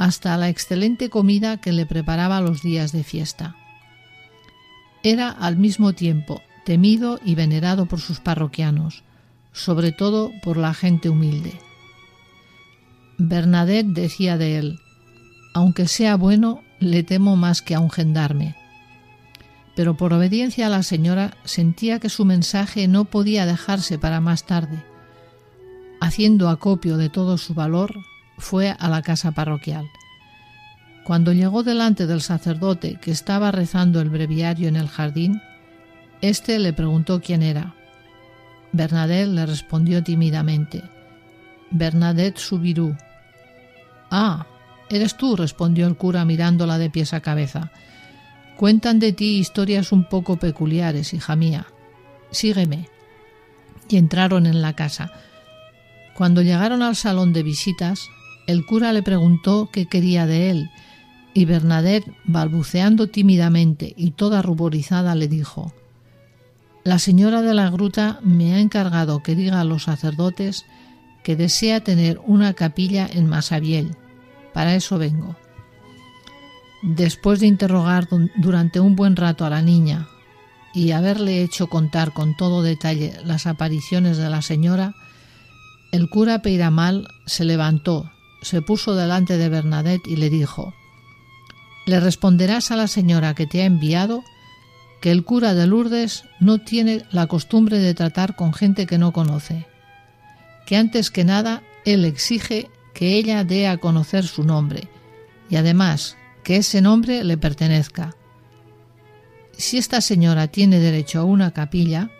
hasta 0.00 0.34
la 0.38 0.48
excelente 0.48 1.10
comida 1.10 1.58
que 1.58 1.72
le 1.72 1.84
preparaba 1.84 2.40
los 2.40 2.62
días 2.62 2.90
de 2.90 3.04
fiesta. 3.04 3.54
Era 5.02 5.28
al 5.28 5.58
mismo 5.58 5.92
tiempo 5.92 6.40
temido 6.64 7.20
y 7.22 7.34
venerado 7.34 7.84
por 7.84 8.00
sus 8.00 8.18
parroquianos, 8.18 9.04
sobre 9.52 9.92
todo 9.92 10.32
por 10.42 10.56
la 10.56 10.72
gente 10.72 11.10
humilde. 11.10 11.52
Bernadette 13.18 13.88
decía 13.88 14.38
de 14.38 14.56
él, 14.56 14.78
aunque 15.52 15.86
sea 15.86 16.16
bueno, 16.16 16.62
le 16.78 17.02
temo 17.02 17.36
más 17.36 17.60
que 17.60 17.74
a 17.74 17.80
un 17.80 17.90
gendarme. 17.90 18.56
Pero 19.76 19.98
por 19.98 20.14
obediencia 20.14 20.68
a 20.68 20.70
la 20.70 20.82
señora 20.82 21.36
sentía 21.44 22.00
que 22.00 22.08
su 22.08 22.24
mensaje 22.24 22.88
no 22.88 23.04
podía 23.04 23.44
dejarse 23.44 23.98
para 23.98 24.22
más 24.22 24.46
tarde. 24.46 24.82
Haciendo 26.00 26.48
acopio 26.48 26.96
de 26.96 27.10
todo 27.10 27.36
su 27.36 27.52
valor, 27.52 28.00
fue 28.40 28.74
a 28.78 28.88
la 28.88 29.02
casa 29.02 29.32
parroquial. 29.32 29.86
Cuando 31.04 31.32
llegó 31.32 31.62
delante 31.62 32.06
del 32.06 32.20
sacerdote 32.20 32.98
que 33.00 33.10
estaba 33.10 33.50
rezando 33.50 34.00
el 34.00 34.10
breviario 34.10 34.68
en 34.68 34.76
el 34.76 34.88
jardín, 34.88 35.40
éste 36.20 36.58
le 36.58 36.72
preguntó 36.72 37.20
quién 37.20 37.42
era. 37.42 37.74
Bernadette 38.72 39.28
le 39.28 39.46
respondió 39.46 40.02
tímidamente, 40.02 40.82
Bernadette 41.70 42.38
Subirú. 42.38 42.96
Ah, 44.10 44.46
eres 44.88 45.16
tú, 45.16 45.36
respondió 45.36 45.86
el 45.86 45.96
cura 45.96 46.24
mirándola 46.24 46.78
de 46.78 46.90
pies 46.90 47.14
a 47.14 47.20
cabeza. 47.20 47.72
Cuentan 48.56 48.98
de 48.98 49.12
ti 49.12 49.38
historias 49.38 49.92
un 49.92 50.04
poco 50.04 50.36
peculiares, 50.36 51.14
hija 51.14 51.34
mía. 51.34 51.66
Sígueme. 52.30 52.88
Y 53.88 53.96
entraron 53.96 54.46
en 54.46 54.62
la 54.62 54.74
casa. 54.74 55.10
Cuando 56.14 56.42
llegaron 56.42 56.82
al 56.82 56.94
salón 56.94 57.32
de 57.32 57.42
visitas, 57.42 58.08
El 58.46 58.66
cura 58.66 58.92
le 58.92 59.02
preguntó 59.02 59.68
qué 59.72 59.86
quería 59.86 60.26
de 60.26 60.50
él, 60.50 60.70
y 61.34 61.44
Bernadette, 61.44 62.12
balbuceando 62.24 63.06
tímidamente 63.06 63.94
y 63.96 64.12
toda 64.12 64.42
ruborizada, 64.42 65.14
le 65.14 65.28
dijo 65.28 65.72
La 66.82 66.98
señora 66.98 67.42
de 67.42 67.54
la 67.54 67.70
gruta 67.70 68.18
me 68.22 68.54
ha 68.54 68.60
encargado 68.60 69.22
que 69.22 69.34
diga 69.34 69.60
a 69.60 69.64
los 69.64 69.84
sacerdotes 69.84 70.66
que 71.22 71.36
desea 71.36 71.80
tener 71.80 72.20
una 72.26 72.54
capilla 72.54 73.08
en 73.10 73.28
Masabiel. 73.28 73.96
Para 74.52 74.74
eso 74.74 74.98
vengo. 74.98 75.36
Después 76.82 77.40
de 77.40 77.46
interrogar 77.46 78.08
durante 78.36 78.80
un 78.80 78.96
buen 78.96 79.16
rato 79.16 79.44
a 79.44 79.50
la 79.50 79.62
niña 79.62 80.08
y 80.72 80.92
haberle 80.92 81.42
hecho 81.42 81.66
contar 81.66 82.12
con 82.12 82.36
todo 82.36 82.62
detalle 82.62 83.12
las 83.24 83.46
apariciones 83.46 84.16
de 84.16 84.30
la 84.30 84.40
señora, 84.40 84.94
el 85.92 86.08
cura 86.08 86.40
Peiramal 86.40 87.08
se 87.26 87.44
levantó, 87.44 88.10
se 88.42 88.62
puso 88.62 88.94
delante 88.94 89.36
de 89.36 89.48
Bernadette 89.48 90.06
y 90.06 90.16
le 90.16 90.30
dijo 90.30 90.74
Le 91.86 92.00
responderás 92.00 92.70
a 92.70 92.76
la 92.76 92.86
señora 92.86 93.34
que 93.34 93.46
te 93.46 93.62
ha 93.62 93.66
enviado 93.66 94.22
que 95.00 95.10
el 95.10 95.24
cura 95.24 95.54
de 95.54 95.66
Lourdes 95.66 96.24
no 96.40 96.58
tiene 96.58 97.04
la 97.10 97.26
costumbre 97.26 97.78
de 97.78 97.94
tratar 97.94 98.36
con 98.36 98.52
gente 98.52 98.86
que 98.86 98.98
no 98.98 99.12
conoce, 99.12 99.66
que 100.66 100.76
antes 100.76 101.10
que 101.10 101.24
nada 101.24 101.62
él 101.84 102.04
exige 102.04 102.70
que 102.92 103.14
ella 103.14 103.44
dé 103.44 103.66
a 103.66 103.78
conocer 103.78 104.26
su 104.26 104.44
nombre 104.44 104.88
y 105.48 105.56
además 105.56 106.16
que 106.44 106.56
ese 106.56 106.80
nombre 106.80 107.24
le 107.24 107.36
pertenezca. 107.36 108.14
Si 109.56 109.78
esta 109.78 110.00
señora 110.00 110.48
tiene 110.48 110.78
derecho 110.78 111.20
a 111.20 111.24
una 111.24 111.52
capilla, 111.52 112.10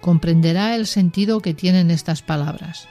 comprenderá 0.00 0.74
el 0.74 0.86
sentido 0.86 1.40
que 1.40 1.54
tienen 1.54 1.90
estas 1.90 2.22
palabras. 2.22 2.88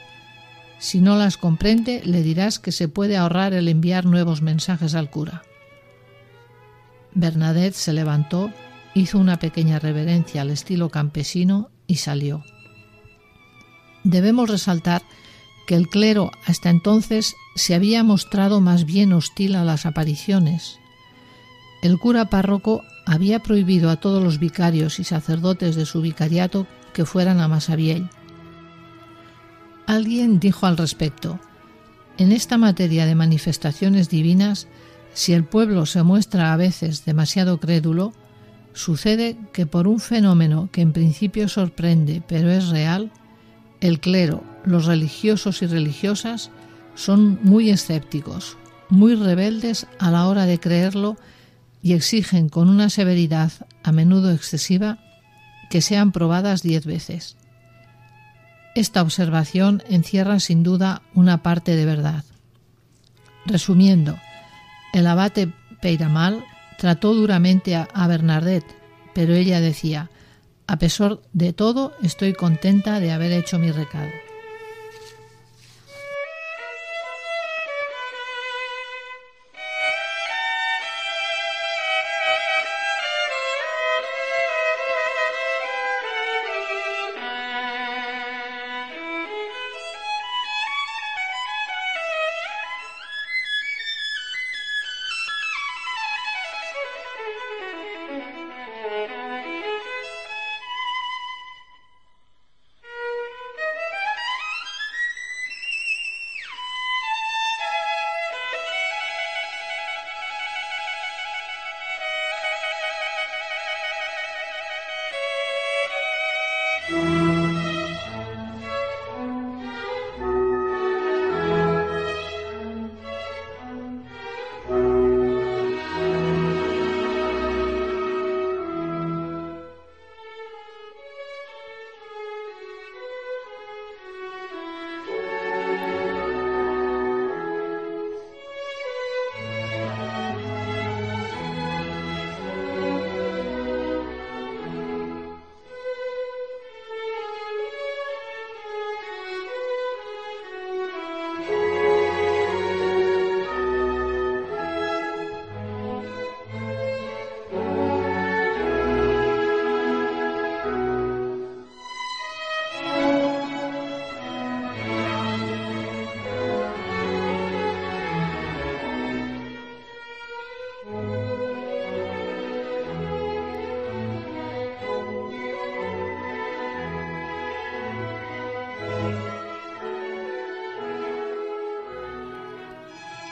Si 0.81 1.00
no 1.00 1.15
las 1.15 1.38
comprende, 1.38 2.01
le 2.05 2.23
dirás 2.23 2.57
que 2.57 2.71
se 2.71 2.88
puede 2.88 3.15
ahorrar 3.15 3.53
el 3.53 3.67
enviar 3.67 4.07
nuevos 4.07 4.41
mensajes 4.41 4.95
al 4.95 5.11
cura. 5.11 5.43
Bernadette 7.13 7.75
se 7.75 7.93
levantó, 7.93 8.51
hizo 8.95 9.19
una 9.19 9.38
pequeña 9.38 9.77
reverencia 9.77 10.41
al 10.41 10.50
estilo 10.50 10.89
campesino 10.89 11.69
y 11.85 11.97
salió. 11.97 12.43
Debemos 14.03 14.50
resaltar 14.50 15.03
que 15.67 15.75
el 15.75 15.88
clero 15.88 16.31
hasta 16.47 16.71
entonces 16.71 17.35
se 17.55 17.75
había 17.75 18.03
mostrado 18.03 18.59
más 18.59 18.85
bien 18.85 19.13
hostil 19.13 19.55
a 19.57 19.63
las 19.63 19.85
apariciones. 19.85 20.79
El 21.83 22.00
cura 22.00 22.25
párroco 22.25 22.81
había 23.05 23.38
prohibido 23.38 23.91
a 23.91 23.97
todos 23.97 24.23
los 24.23 24.39
vicarios 24.39 25.00
y 25.00 25.03
sacerdotes 25.03 25.75
de 25.75 25.85
su 25.85 26.01
vicariato 26.01 26.65
que 26.91 27.05
fueran 27.05 27.39
a 27.39 27.47
Masabiel 27.47 28.09
Alguien 29.88 30.39
dijo 30.39 30.65
al 30.65 30.77
respecto, 30.77 31.39
en 32.17 32.31
esta 32.31 32.57
materia 32.57 33.05
de 33.05 33.15
manifestaciones 33.15 34.09
divinas, 34.09 34.67
si 35.13 35.33
el 35.33 35.43
pueblo 35.43 35.85
se 35.85 36.03
muestra 36.03 36.53
a 36.53 36.57
veces 36.57 37.03
demasiado 37.05 37.59
crédulo, 37.59 38.13
sucede 38.73 39.38
que 39.53 39.65
por 39.65 39.88
un 39.88 40.00
fenómeno 40.00 40.69
que 40.71 40.81
en 40.81 40.93
principio 40.93 41.50
sorprende 41.50 42.21
pero 42.25 42.50
es 42.50 42.69
real, 42.69 43.11
el 43.81 44.00
clero, 44.00 44.43
los 44.63 44.85
religiosos 44.85 45.61
y 45.61 45.65
religiosas 45.65 46.51
son 46.95 47.39
muy 47.41 47.69
escépticos, 47.69 48.57
muy 48.89 49.15
rebeldes 49.15 49.88
a 50.00 50.11
la 50.11 50.27
hora 50.27 50.45
de 50.45 50.59
creerlo 50.59 51.17
y 51.81 51.93
exigen 51.93 52.50
con 52.50 52.70
una 52.70 52.89
severidad 52.89 53.51
a 53.83 53.91
menudo 53.91 54.31
excesiva 54.31 55.00
que 55.70 55.81
sean 55.81 56.11
probadas 56.11 56.61
diez 56.61 56.85
veces. 56.85 57.37
Esta 58.75 59.01
observación 59.01 59.84
encierra 59.90 60.40
sin 60.40 60.64
duda 60.64 61.01
una 61.14 61.44
parte 61.44 61.75
de 61.75 61.86
verdad. 61.86 62.24
Resumiendo, 63.46 64.18
el 64.94 65.07
abate 65.07 65.51
Peiramal 65.81 66.46
trató 66.77 67.14
duramente 67.14 67.75
a, 67.75 68.07
Bernadette, 68.07 68.75
pero 69.14 69.34
ella 69.34 69.60
decía, 69.60 70.10
a 70.68 70.77
pesar 70.77 71.20
de 71.34 71.53
todo, 71.53 71.94
estoy 72.01 72.34
contenta 72.34 73.00
de 73.00 73.12
haber 73.12 73.34
hecho 73.34 73.60
mi 73.60 73.72
recado. 73.72 74.10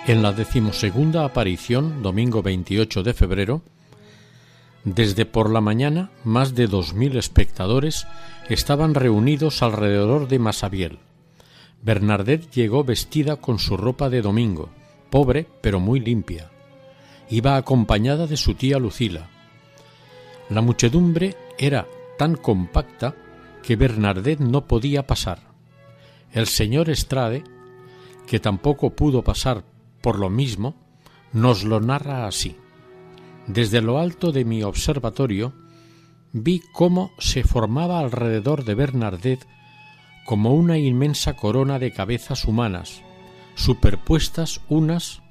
En 0.09 0.23
la 0.23 0.33
decimosegunda 0.33 1.23
aparición, 1.23 2.01
domingo 2.01 2.41
28 2.41 3.03
de 3.03 3.13
febrero, 3.13 3.61
desde 4.83 5.27
por 5.27 5.51
la 5.51 5.61
mañana 5.61 6.09
más 6.23 6.55
de 6.55 6.65
dos 6.65 6.95
mil 6.95 7.15
espectadores 7.15 8.07
estaban 8.49 8.95
reunidos 8.95 9.61
alrededor 9.61 10.27
de 10.27 10.39
Masabiel. 10.39 10.97
Bernadette 11.83 12.49
llegó 12.49 12.83
vestida 12.83 13.35
con 13.35 13.59
su 13.59 13.77
ropa 13.77 14.09
de 14.09 14.23
domingo, 14.23 14.69
pobre 15.11 15.45
pero 15.61 15.79
muy 15.79 15.99
limpia. 15.99 16.49
Iba 17.29 17.55
acompañada 17.55 18.25
de 18.25 18.37
su 18.37 18.55
tía 18.55 18.79
Lucila. 18.79 19.29
La 20.49 20.61
muchedumbre 20.61 21.35
era 21.59 21.87
tan 22.17 22.33
compacta 22.33 23.13
que 23.61 23.75
Bernadette 23.75 24.39
no 24.41 24.65
podía 24.65 25.05
pasar. 25.05 25.51
El 26.31 26.47
señor 26.47 26.89
Estrade, 26.89 27.43
que 28.25 28.39
tampoco 28.39 28.89
pudo 28.89 29.23
pasar 29.23 29.63
por 30.01 30.19
lo 30.19 30.29
mismo, 30.29 30.75
nos 31.33 31.63
lo 31.63 31.79
narra 31.79 32.27
así. 32.27 32.55
Desde 33.47 33.81
lo 33.81 33.99
alto 33.99 34.31
de 34.31 34.45
mi 34.45 34.63
observatorio 34.63 35.53
vi 36.31 36.61
cómo 36.71 37.11
se 37.17 37.43
formaba 37.43 37.99
alrededor 37.99 38.63
de 38.63 38.75
Bernadette 38.75 39.47
como 40.25 40.53
una 40.53 40.77
inmensa 40.77 41.35
corona 41.35 41.79
de 41.79 41.91
cabezas 41.91 42.45
humanas, 42.45 43.01
superpuestas 43.55 44.61
unas 44.69 45.21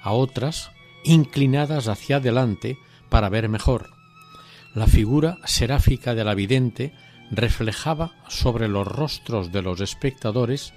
a 0.00 0.12
otras, 0.12 0.70
inclinadas 1.04 1.88
hacia 1.88 2.16
adelante 2.16 2.78
para 3.08 3.28
ver 3.28 3.48
mejor. 3.48 3.90
La 4.74 4.86
figura 4.86 5.38
seráfica 5.44 6.14
de 6.14 6.24
la 6.24 6.34
vidente 6.34 6.94
reflejaba 7.30 8.12
sobre 8.28 8.68
los 8.68 8.86
rostros 8.86 9.50
de 9.50 9.62
los 9.62 9.80
espectadores 9.80 10.72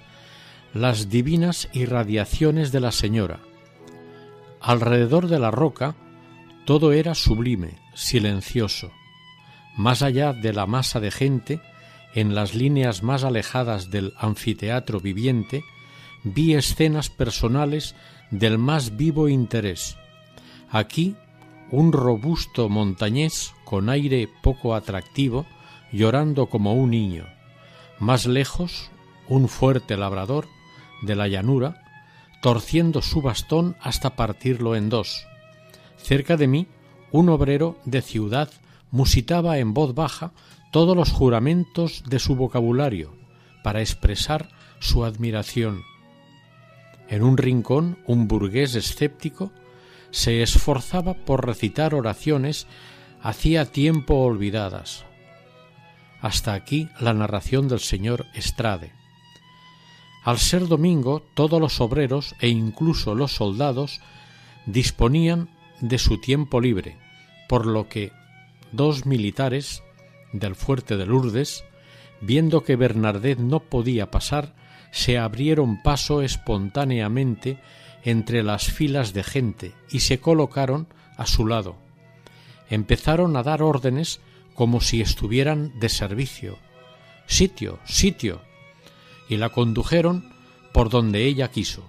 las 0.74 1.10
divinas 1.10 1.68
irradiaciones 1.72 2.72
de 2.72 2.80
la 2.80 2.92
Señora. 2.92 3.40
Alrededor 4.60 5.28
de 5.28 5.38
la 5.38 5.50
roca 5.50 5.94
todo 6.64 6.92
era 6.92 7.14
sublime, 7.14 7.78
silencioso. 7.94 8.90
Más 9.76 10.02
allá 10.02 10.32
de 10.32 10.52
la 10.52 10.66
masa 10.66 11.00
de 11.00 11.10
gente, 11.10 11.60
en 12.14 12.34
las 12.34 12.54
líneas 12.54 13.02
más 13.02 13.24
alejadas 13.24 13.90
del 13.90 14.14
anfiteatro 14.18 15.00
viviente, 15.00 15.64
vi 16.24 16.54
escenas 16.54 17.10
personales 17.10 17.94
del 18.30 18.58
más 18.58 18.96
vivo 18.96 19.28
interés. 19.28 19.96
Aquí, 20.70 21.16
un 21.70 21.92
robusto 21.92 22.68
montañés 22.68 23.52
con 23.64 23.88
aire 23.88 24.28
poco 24.42 24.74
atractivo, 24.74 25.46
llorando 25.90 26.46
como 26.46 26.74
un 26.74 26.90
niño. 26.90 27.26
Más 27.98 28.26
lejos, 28.26 28.90
un 29.28 29.48
fuerte 29.48 29.96
labrador 29.96 30.46
de 31.02 31.14
la 31.14 31.28
llanura, 31.28 31.82
torciendo 32.40 33.02
su 33.02 33.22
bastón 33.22 33.76
hasta 33.80 34.16
partirlo 34.16 34.74
en 34.74 34.88
dos. 34.88 35.26
Cerca 35.96 36.36
de 36.36 36.48
mí, 36.48 36.66
un 37.10 37.28
obrero 37.28 37.78
de 37.84 38.02
ciudad 38.02 38.50
musitaba 38.90 39.58
en 39.58 39.74
voz 39.74 39.94
baja 39.94 40.32
todos 40.72 40.96
los 40.96 41.12
juramentos 41.12 42.02
de 42.06 42.18
su 42.18 42.34
vocabulario 42.34 43.14
para 43.62 43.80
expresar 43.80 44.48
su 44.80 45.04
admiración. 45.04 45.82
En 47.08 47.22
un 47.22 47.36
rincón, 47.36 47.98
un 48.06 48.26
burgués 48.26 48.74
escéptico 48.74 49.52
se 50.10 50.42
esforzaba 50.42 51.14
por 51.14 51.46
recitar 51.46 51.94
oraciones 51.94 52.66
hacía 53.22 53.66
tiempo 53.66 54.16
olvidadas. 54.22 55.04
Hasta 56.20 56.54
aquí 56.54 56.88
la 57.00 57.14
narración 57.14 57.68
del 57.68 57.80
señor 57.80 58.26
Estrade. 58.34 59.01
Al 60.24 60.38
ser 60.38 60.68
domingo, 60.68 61.22
todos 61.34 61.60
los 61.60 61.80
obreros 61.80 62.34
e 62.40 62.48
incluso 62.48 63.14
los 63.14 63.32
soldados 63.32 64.00
disponían 64.66 65.48
de 65.80 65.98
su 65.98 66.20
tiempo 66.20 66.60
libre, 66.60 66.96
por 67.48 67.66
lo 67.66 67.88
que 67.88 68.12
dos 68.70 69.04
militares 69.04 69.82
del 70.32 70.54
fuerte 70.54 70.96
de 70.96 71.06
Lourdes, 71.06 71.64
viendo 72.20 72.62
que 72.62 72.76
Bernardet 72.76 73.38
no 73.38 73.60
podía 73.60 74.10
pasar, 74.10 74.54
se 74.92 75.18
abrieron 75.18 75.82
paso 75.82 76.22
espontáneamente 76.22 77.58
entre 78.04 78.42
las 78.42 78.70
filas 78.70 79.12
de 79.12 79.24
gente 79.24 79.74
y 79.90 80.00
se 80.00 80.20
colocaron 80.20 80.86
a 81.16 81.26
su 81.26 81.46
lado. 81.46 81.76
Empezaron 82.70 83.36
a 83.36 83.42
dar 83.42 83.62
órdenes 83.62 84.20
como 84.54 84.80
si 84.80 85.00
estuvieran 85.00 85.78
de 85.80 85.88
servicio. 85.88 86.58
Sitio, 87.26 87.78
sitio, 87.84 88.42
y 89.32 89.38
la 89.38 89.48
condujeron 89.48 90.28
por 90.72 90.90
donde 90.90 91.24
ella 91.24 91.50
quiso. 91.50 91.88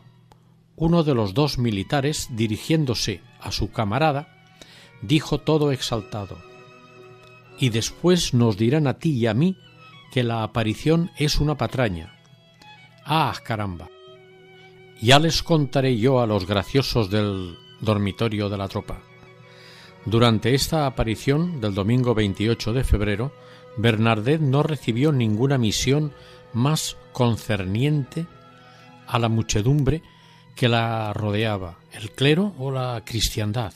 Uno 0.76 1.04
de 1.04 1.14
los 1.14 1.34
dos 1.34 1.58
militares, 1.58 2.30
dirigiéndose 2.32 3.22
a 3.42 3.52
su 3.52 3.72
camarada, 3.72 4.46
dijo 5.02 5.40
todo 5.40 5.72
exaltado 5.72 6.38
Y 7.60 7.70
después 7.70 8.34
nos 8.34 8.58
dirán 8.58 8.88
a 8.88 8.98
ti 8.98 9.12
y 9.12 9.28
a 9.28 9.34
mí 9.34 9.58
que 10.12 10.24
la 10.24 10.44
aparición 10.44 11.12
es 11.18 11.40
una 11.40 11.58
patraña. 11.58 12.16
Ah, 13.06 13.34
caramba. 13.44 13.90
Ya 15.02 15.20
les 15.20 15.44
contaré 15.44 15.98
yo 15.98 16.22
a 16.22 16.28
los 16.28 16.48
graciosos 16.48 17.10
del 17.10 17.58
dormitorio 17.82 18.48
de 18.48 18.58
la 18.58 18.70
tropa. 18.70 19.02
Durante 20.06 20.54
esta 20.54 20.86
aparición 20.86 21.60
del 21.60 21.74
domingo 21.74 22.16
28 22.16 22.72
de 22.72 22.84
febrero, 22.86 23.34
Bernardet 23.76 24.40
no 24.40 24.64
recibió 24.64 25.12
ninguna 25.12 25.58
misión 25.58 26.14
más 26.54 26.98
concerniente 27.12 28.26
a 29.08 29.20
la 29.20 29.30
muchedumbre 29.30 30.02
que 30.56 30.70
la 30.70 31.14
rodeaba, 31.14 31.78
el 31.92 32.12
clero 32.12 32.54
o 32.58 32.72
la 32.72 33.02
cristiandad. 33.06 33.74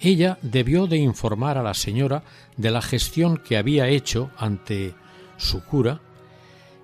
Ella 0.00 0.38
debió 0.42 0.86
de 0.86 0.96
informar 0.96 1.58
a 1.58 1.62
la 1.62 1.74
señora 1.74 2.24
de 2.56 2.70
la 2.70 2.82
gestión 2.82 3.36
que 3.36 3.56
había 3.56 3.88
hecho 3.88 4.30
ante 4.36 4.94
su 5.36 5.64
cura 5.64 6.00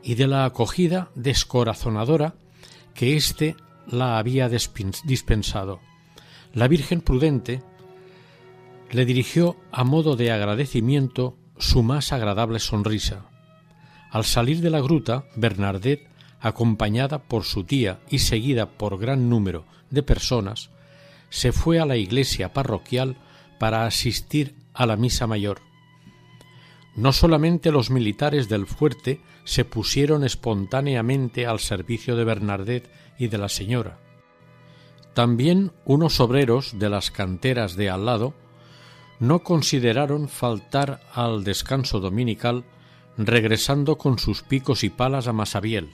y 0.03 0.15
de 0.15 0.27
la 0.27 0.45
acogida 0.45 1.11
descorazonadora 1.15 2.35
que 2.95 3.17
éste 3.17 3.57
la 3.87 4.19
había 4.19 4.49
dispensado. 4.49 5.81
La 6.53 6.69
Virgen 6.69 7.01
prudente 7.01 7.63
le 8.91 9.05
dirigió 9.05 9.57
a 9.71 9.85
modo 9.85 10.17
de 10.17 10.31
agradecimiento 10.31 11.37
su 11.59 11.83
más 11.83 12.13
agradable 12.13 12.59
sonrisa. 12.59 13.28
Al 14.11 14.25
salir 14.25 14.61
de 14.61 14.71
la 14.71 14.81
gruta, 14.81 15.25
Bernardet, 15.37 16.09
acompañada 16.41 17.19
por 17.19 17.45
su 17.45 17.65
tía 17.65 18.01
y 18.09 18.21
seguida 18.21 18.67
por 18.71 18.99
gran 18.99 19.29
número 19.29 19.65
de 19.91 20.03
personas, 20.03 20.71
se 21.31 21.53
fue 21.53 21.79
a 21.79 21.87
la 21.87 21.97
iglesia 21.97 22.53
parroquial 22.53 23.17
para 23.59 23.85
asistir 23.85 24.55
a 24.73 24.87
la 24.87 24.97
misa 24.97 25.27
mayor. 25.27 25.61
No 26.97 27.13
solamente 27.13 27.71
los 27.71 27.91
militares 27.91 28.49
del 28.49 28.67
fuerte 28.67 29.21
se 29.45 29.65
pusieron 29.65 30.25
espontáneamente 30.25 31.47
al 31.47 31.61
servicio 31.61 32.17
de 32.17 32.25
Bernardet 32.25 32.91
y 33.19 33.29
de 33.29 33.39
la 33.39 33.49
señora. 33.49 33.99
También 35.15 35.73
unos 35.85 36.21
obreros 36.21 36.79
de 36.79 36.89
las 36.89 37.11
canteras 37.11 37.77
de 37.77 37.91
al 37.91 38.07
lado 38.07 38.35
no 39.21 39.41
consideraron 39.41 40.29
faltar 40.29 41.01
al 41.13 41.45
descanso 41.45 41.99
dominical 41.99 42.65
regresando 43.19 43.99
con 43.99 44.19
sus 44.19 44.43
picos 44.43 44.85
y 44.85 44.91
palas 44.91 45.27
a 45.27 45.33
Masabiel. 45.33 45.91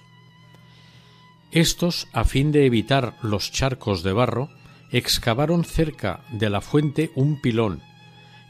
Estos, 1.50 2.06
a 2.12 2.24
fin 2.24 2.52
de 2.52 2.66
evitar 2.66 3.16
los 3.22 3.50
charcos 3.50 4.02
de 4.02 4.12
barro, 4.12 4.50
excavaron 4.92 5.64
cerca 5.64 6.24
de 6.30 6.50
la 6.50 6.60
fuente 6.60 7.10
un 7.16 7.40
pilón 7.40 7.82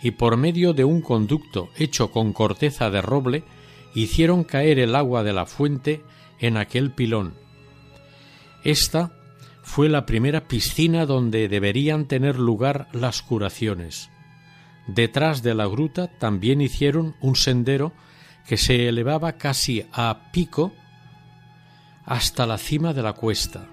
y 0.03 0.11
por 0.11 0.37
medio 0.37 0.75
de 0.75 0.85
un 0.85 1.01
conducto 1.01 1.71
hecho 1.77 2.11
con 2.11 2.35
corteza 2.35 2.91
de 2.91 3.01
roble 3.01 3.45
hicieron 3.95 4.45
caer 4.45 4.79
el 4.79 4.97
agua 4.97 5.23
de 5.23 5.33
la 5.33 5.47
fuente 5.47 6.03
en 6.41 6.59
aquel 6.59 6.91
pilón. 6.91 7.35
Esta 8.65 9.13
fue 9.63 9.89
la 9.89 10.05
primera 10.05 10.47
piscina 10.47 11.07
donde 11.07 11.49
deberían 11.49 12.07
tener 12.07 12.39
lugar 12.39 12.89
las 12.93 13.23
curaciones. 13.23 14.11
Detrás 14.87 15.43
de 15.43 15.55
la 15.55 15.67
gruta 15.67 16.09
también 16.19 16.61
hicieron 16.61 17.17
un 17.23 17.37
sendero 17.37 17.93
que 18.47 18.57
se 18.57 18.89
elevaba 18.89 19.33
casi 19.33 19.87
a 19.93 20.31
pico 20.33 20.73
hasta 22.05 22.47
la 22.47 22.59
cima 22.59 22.93
de 22.93 23.03
la 23.03 23.15
cuesta. 23.15 23.67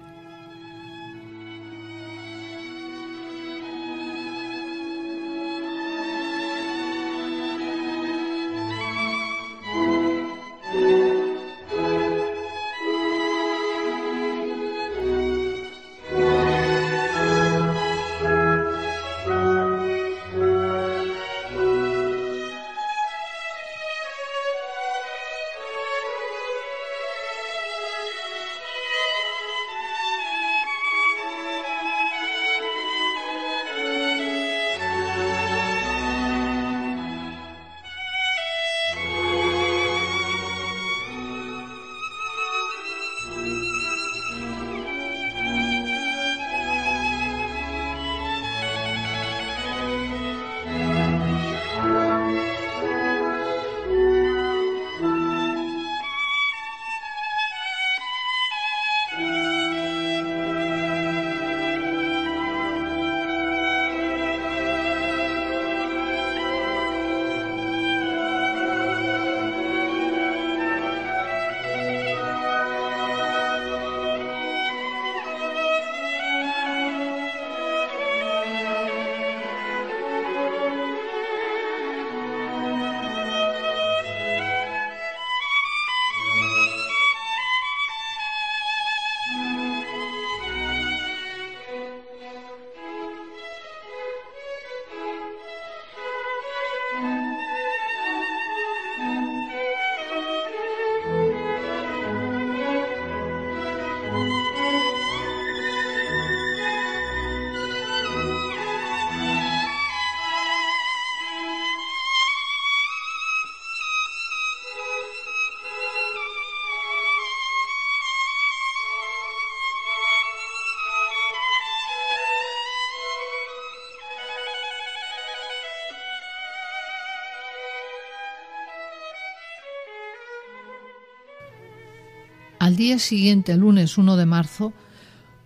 Al 132.72 132.78
día 132.78 132.98
siguiente, 132.98 133.54
lunes 133.54 133.98
1 133.98 134.16
de 134.16 134.24
marzo, 134.24 134.72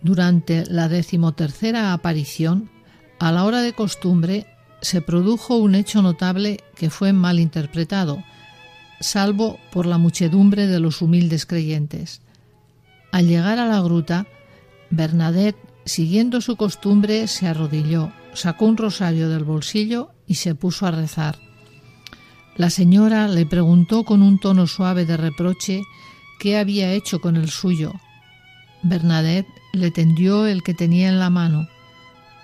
durante 0.01 0.65
la 0.67 0.89
decimotercera 0.89 1.93
aparición, 1.93 2.71
a 3.19 3.33
la 3.33 3.43
hora 3.43 3.63
de 3.63 3.73
costumbre, 3.73 4.47
se 4.81 5.01
produjo 5.03 5.57
un 5.57 5.75
hecho 5.75 6.03
notable 6.03 6.61
que 6.77 6.89
fue 6.89 7.13
mal 7.13 7.41
interpretado, 7.41 8.23
salvo 9.01 9.59
por 9.73 9.87
la 9.87 9.99
muchedumbre 9.99 10.69
de 10.69 10.79
los 10.79 11.03
humildes 11.03 11.47
creyentes. 11.47 12.21
Al 13.11 13.27
llegar 13.27 13.59
a 13.59 13.67
la 13.67 13.81
gruta, 13.81 14.29
Bernadette, 14.91 15.59
siguiendo 15.85 16.41
su 16.41 16.55
costumbre, 16.55 17.27
se 17.27 17.49
arrodilló, 17.49 18.13
sacó 18.35 18.67
un 18.67 18.77
rosario 18.77 19.29
del 19.29 19.43
bolsillo 19.43 20.13
y 20.29 20.37
se 20.37 20.55
puso 20.55 20.87
a 20.87 20.93
rezar. 20.93 21.41
La 22.57 22.71
señora 22.71 23.27
le 23.27 23.47
preguntó 23.47 24.05
con 24.05 24.23
un 24.23 24.39
tono 24.39 24.69
suave 24.69 25.07
de 25.07 25.17
reproche 25.17 25.83
qué 26.39 26.59
había 26.59 26.93
hecho 26.93 27.21
con 27.21 27.37
el 27.37 27.51
suyo. 27.51 27.93
Bernadette 28.83 29.49
le 29.73 29.91
tendió 29.91 30.47
el 30.47 30.63
que 30.63 30.75
tenía 30.75 31.09
en 31.09 31.19
la 31.19 31.31
mano. 31.31 31.69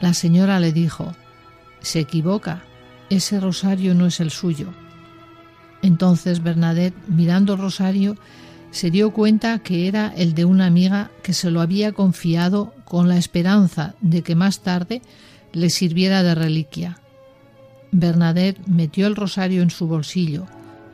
La 0.00 0.14
señora 0.14 0.60
le 0.60 0.72
dijo 0.72 1.14
Se 1.80 2.00
equivoca, 2.00 2.64
ese 3.10 3.40
rosario 3.40 3.94
no 3.94 4.06
es 4.06 4.20
el 4.20 4.30
suyo. 4.30 4.68
Entonces 5.82 6.42
Bernadette, 6.42 6.96
mirando 7.08 7.54
el 7.54 7.60
rosario, 7.60 8.16
se 8.70 8.90
dio 8.90 9.12
cuenta 9.12 9.58
que 9.58 9.86
era 9.86 10.12
el 10.16 10.34
de 10.34 10.44
una 10.44 10.66
amiga 10.66 11.10
que 11.22 11.34
se 11.34 11.50
lo 11.50 11.60
había 11.60 11.92
confiado 11.92 12.72
con 12.84 13.08
la 13.08 13.18
esperanza 13.18 13.94
de 14.00 14.22
que 14.22 14.34
más 14.34 14.60
tarde 14.60 15.02
le 15.52 15.68
sirviera 15.68 16.22
de 16.22 16.34
reliquia. 16.34 16.98
Bernadette 17.90 18.66
metió 18.66 19.06
el 19.06 19.16
rosario 19.16 19.62
en 19.62 19.70
su 19.70 19.86
bolsillo, 19.86 20.46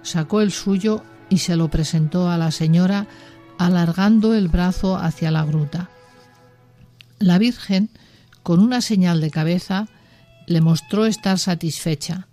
sacó 0.03 0.41
el 0.41 0.51
suyo 0.51 1.03
y 1.29 1.39
se 1.39 1.57
lo 1.57 1.69
presentó 1.69 2.31
a 2.31 2.39
la 2.39 2.51
señora 2.51 3.07
alargando 3.59 4.35
el 4.35 4.49
brazo 4.49 4.97
hacia 4.97 5.31
la 5.31 5.45
gruta. 5.45 5.91
La 7.19 7.39
Virgen, 7.39 7.91
con 8.43 8.61
una 8.61 8.81
señal 8.81 9.21
de 9.21 9.31
cabeza, 9.31 9.89
le 10.47 10.61
mostró 10.61 11.07
estar 11.07 11.39
satisfecha 11.39 12.29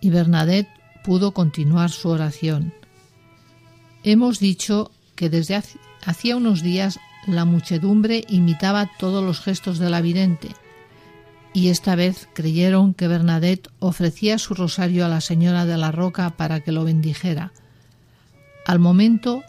y 0.00 0.10
Bernadette 0.10 0.68
pudo 1.02 1.32
continuar 1.32 1.90
su 1.90 2.08
oración. 2.08 2.74
Hemos 4.04 4.38
dicho 4.38 4.90
que 5.14 5.30
desde 5.30 5.60
hacía 6.04 6.36
unos 6.36 6.62
días 6.62 7.00
la 7.26 7.44
muchedumbre 7.44 8.24
imitaba 8.28 8.90
todos 8.98 9.24
los 9.24 9.40
gestos 9.40 9.78
de 9.78 9.90
la 9.90 10.00
vidente, 10.00 10.50
y 11.52 11.68
esta 11.68 11.96
vez 11.96 12.28
creyeron 12.34 12.92
que 12.92 13.08
Bernadette 13.08 13.70
ofrecía 13.78 14.38
su 14.38 14.54
rosario 14.54 15.06
a 15.06 15.08
la 15.08 15.20
señora 15.20 15.64
de 15.64 15.78
la 15.78 15.90
Roca 15.90 16.36
para 16.36 16.60
que 16.60 16.70
lo 16.70 16.84
bendijera. 16.84 17.52
Al 18.66 18.80
momento, 18.80 19.44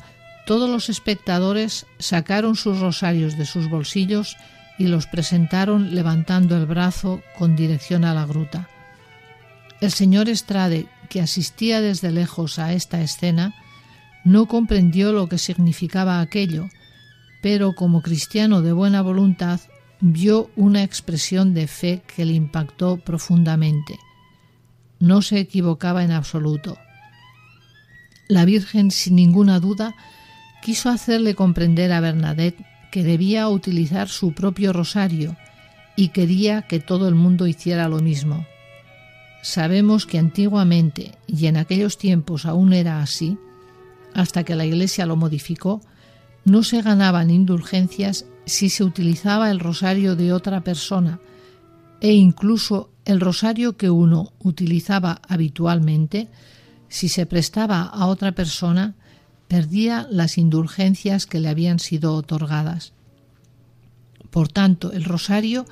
todos 0.45 0.69
los 0.69 0.89
espectadores 0.89 1.87
sacaron 1.97 2.55
sus 2.55 2.79
rosarios 2.79 3.35
de 3.35 3.47
sus 3.47 3.67
bolsillos 3.67 4.37
y 4.77 4.87
los 4.87 5.07
presentaron 5.07 5.95
levantando 5.95 6.55
el 6.55 6.67
brazo 6.67 7.21
con 7.37 7.55
dirección 7.55 8.05
a 8.05 8.13
la 8.13 8.27
gruta. 8.27 8.69
El 9.81 9.91
señor 9.91 10.29
Estrade, 10.29 10.85
que 11.09 11.19
asistía 11.19 11.81
desde 11.81 12.11
lejos 12.11 12.59
a 12.59 12.73
esta 12.73 13.01
escena, 13.01 13.55
no 14.23 14.45
comprendió 14.45 15.13
lo 15.13 15.27
que 15.27 15.39
significaba 15.39 16.21
aquello, 16.21 16.69
pero 17.41 17.73
como 17.73 18.03
cristiano 18.03 18.61
de 18.61 18.71
buena 18.71 19.01
voluntad 19.01 19.59
vio 19.99 20.51
una 20.55 20.83
expresión 20.83 21.55
de 21.55 21.67
fe 21.67 22.03
que 22.15 22.23
le 22.25 22.33
impactó 22.33 22.97
profundamente. 22.97 23.97
No 24.99 25.23
se 25.23 25.39
equivocaba 25.39 26.03
en 26.03 26.11
absoluto. 26.11 26.77
La 28.27 28.45
Virgen, 28.45 28.91
sin 28.91 29.15
ninguna 29.15 29.59
duda, 29.59 29.95
quiso 30.61 30.89
hacerle 30.89 31.35
comprender 31.35 31.91
a 31.91 31.99
Bernadette 31.99 32.65
que 32.91 33.03
debía 33.03 33.47
utilizar 33.49 34.09
su 34.09 34.33
propio 34.33 34.73
rosario 34.73 35.35
y 35.95 36.09
quería 36.09 36.63
que 36.63 36.79
todo 36.79 37.07
el 37.07 37.15
mundo 37.15 37.47
hiciera 37.47 37.87
lo 37.87 37.99
mismo. 37.99 38.45
Sabemos 39.41 40.05
que 40.05 40.17
antiguamente, 40.17 41.13
y 41.25 41.47
en 41.47 41.57
aquellos 41.57 41.97
tiempos 41.97 42.45
aún 42.45 42.73
era 42.73 43.01
así, 43.01 43.37
hasta 44.13 44.43
que 44.43 44.55
la 44.55 44.65
Iglesia 44.65 45.05
lo 45.05 45.15
modificó, 45.15 45.81
no 46.43 46.63
se 46.63 46.81
ganaban 46.81 47.29
indulgencias 47.29 48.25
si 48.45 48.69
se 48.69 48.83
utilizaba 48.83 49.51
el 49.51 49.59
rosario 49.59 50.15
de 50.15 50.33
otra 50.33 50.61
persona 50.61 51.19
e 51.99 52.13
incluso 52.13 52.91
el 53.05 53.19
rosario 53.19 53.77
que 53.77 53.89
uno 53.89 54.33
utilizaba 54.39 55.21
habitualmente, 55.27 56.29
si 56.89 57.09
se 57.09 57.25
prestaba 57.25 57.81
a 57.81 58.07
otra 58.07 58.31
persona, 58.33 58.95
perdía 59.47 60.07
las 60.09 60.37
indulgencias 60.37 61.25
que 61.25 61.39
le 61.39 61.49
habían 61.49 61.79
sido 61.79 62.13
otorgadas. 62.15 62.93
Por 64.29 64.49
tanto, 64.49 64.91
el 64.91 65.03
rosario 65.03 65.65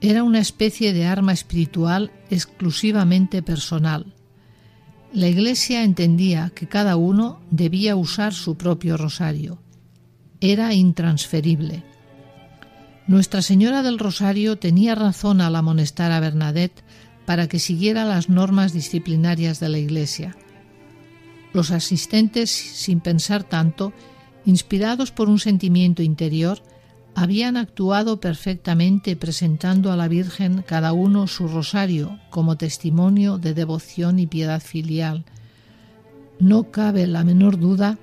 era 0.00 0.24
una 0.24 0.40
especie 0.40 0.92
de 0.92 1.06
arma 1.06 1.32
espiritual 1.32 2.10
exclusivamente 2.30 3.42
personal. 3.42 4.14
La 5.12 5.28
Iglesia 5.28 5.84
entendía 5.84 6.52
que 6.54 6.68
cada 6.68 6.96
uno 6.96 7.40
debía 7.50 7.96
usar 7.96 8.32
su 8.32 8.56
propio 8.56 8.96
rosario. 8.96 9.58
Era 10.40 10.72
intransferible. 10.72 11.84
Nuestra 13.06 13.42
Señora 13.42 13.82
del 13.82 13.98
Rosario 13.98 14.56
tenía 14.56 14.94
razón 14.94 15.40
al 15.40 15.56
amonestar 15.56 16.12
a 16.12 16.20
Bernadette 16.20 16.84
para 17.26 17.48
que 17.48 17.58
siguiera 17.58 18.04
las 18.04 18.28
normas 18.28 18.72
disciplinarias 18.72 19.58
de 19.60 19.68
la 19.68 19.78
Iglesia. 19.78 20.36
Los 21.52 21.70
asistentes, 21.70 22.50
sin 22.50 23.00
pensar 23.00 23.44
tanto, 23.44 23.92
inspirados 24.44 25.10
por 25.10 25.28
un 25.28 25.38
sentimiento 25.38 26.02
interior, 26.02 26.62
habían 27.14 27.56
actuado 27.56 28.20
perfectamente 28.20 29.16
presentando 29.16 29.92
a 29.92 29.96
la 29.96 30.08
Virgen 30.08 30.62
cada 30.66 30.92
uno 30.92 31.26
su 31.26 31.48
rosario 31.48 32.18
como 32.30 32.56
testimonio 32.56 33.38
de 33.38 33.54
devoción 33.54 34.18
y 34.18 34.26
piedad 34.26 34.60
filial. 34.60 35.24
No 36.38 36.70
cabe 36.70 37.06
la 37.06 37.24
menor 37.24 37.58
duda 37.58 37.98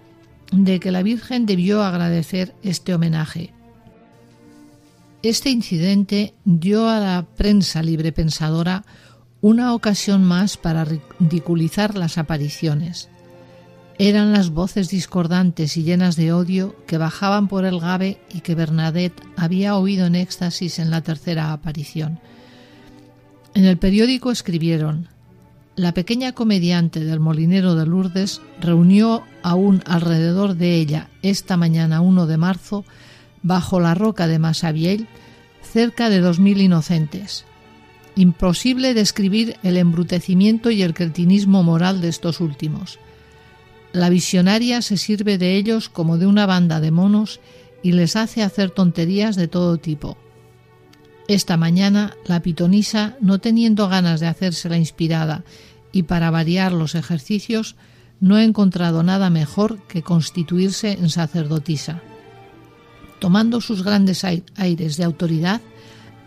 de 0.51 0.79
que 0.79 0.91
la 0.91 1.03
Virgen 1.03 1.45
debió 1.45 1.83
agradecer 1.83 2.53
este 2.63 2.93
homenaje. 2.93 3.53
Este 5.23 5.49
incidente 5.49 6.36
dio 6.45 6.88
a 6.88 6.99
la 6.99 7.25
prensa 7.36 7.81
librepensadora 7.81 8.86
una 9.41 9.73
ocasión 9.73 10.23
más 10.23 10.57
para 10.57 10.86
ridiculizar 10.86 11.97
las 11.97 12.17
apariciones. 12.17 13.10
Eran 13.99 14.31
las 14.31 14.51
voces 14.51 14.89
discordantes 14.89 15.75
y 15.75 15.83
llenas 15.83 16.15
de 16.15 16.31
odio 16.31 16.75
que 16.86 16.99
bajaban 16.99 17.47
por 17.47 17.65
el 17.65 17.79
gabe 17.79 18.19
y 18.31 18.41
que 18.41 18.53
Bernadette 18.53 19.23
había 19.36 19.75
oído 19.75 20.05
en 20.05 20.13
éxtasis 20.13 20.77
en 20.77 20.91
la 20.91 21.01
tercera 21.01 21.51
aparición. 21.51 22.19
En 23.55 23.65
el 23.65 23.77
periódico 23.77 24.29
escribieron 24.29 25.07
La 25.75 25.95
pequeña 25.95 26.33
comediante 26.33 26.99
del 26.99 27.19
molinero 27.19 27.73
de 27.73 27.88
Lourdes 27.88 28.39
reunió 28.62 29.23
aún 29.41 29.81
alrededor 29.88 30.55
de 30.55 30.75
ella 30.75 31.10
esta 31.23 31.57
mañana 31.57 32.01
1 32.01 32.27
de 32.27 32.38
marzo, 32.38 32.86
bajo 33.41 33.79
la 33.79 33.95
roca 33.95 34.27
de 34.27 34.38
Massabielle, 34.38 35.07
cerca 35.63 36.12
de 36.12 36.19
dos 36.19 36.38
mil 36.38 36.62
inocentes. 36.62 37.45
Imposible 38.15 38.93
describir 38.93 39.57
el 39.63 39.75
embrutecimiento 39.75 40.69
y 40.69 40.83
el 40.83 40.93
cretinismo 40.93 41.63
moral 41.63 41.99
de 41.99 42.10
estos 42.10 42.41
últimos. 42.41 42.99
La 43.97 44.10
visionaria 44.10 44.83
se 44.83 44.95
sirve 44.95 45.39
de 45.39 45.55
ellos 45.55 45.89
como 45.89 46.19
de 46.19 46.27
una 46.27 46.45
banda 46.45 46.79
de 46.79 46.91
monos 46.91 47.39
y 47.81 47.93
les 47.93 48.15
hace 48.15 48.43
hacer 48.43 48.69
tonterías 48.69 49.36
de 49.36 49.47
todo 49.47 49.77
tipo. 49.77 50.19
Esta 51.27 51.57
mañana 51.57 52.15
la 52.23 52.43
pitonisa, 52.43 53.17
no 53.21 53.39
teniendo 53.39 53.89
ganas 53.89 54.19
de 54.19 54.27
hacerse 54.27 54.69
la 54.69 54.77
inspirada 54.77 55.43
y 55.91 56.03
para 56.03 56.29
variar 56.29 56.73
los 56.73 56.93
ejercicios, 56.93 57.75
no 58.19 58.36
ha 58.36 58.43
encontrado 58.43 59.01
nada 59.01 59.31
mejor 59.31 59.81
que 59.88 60.03
constituirse 60.03 60.91
en 60.91 61.10
sacerdotisa. 61.10 62.03
Tomando 63.17 63.62
sus 63.62 63.81
grandes 63.81 64.23
aires 64.23 64.97
de 64.97 65.05
autoridad, 65.05 65.60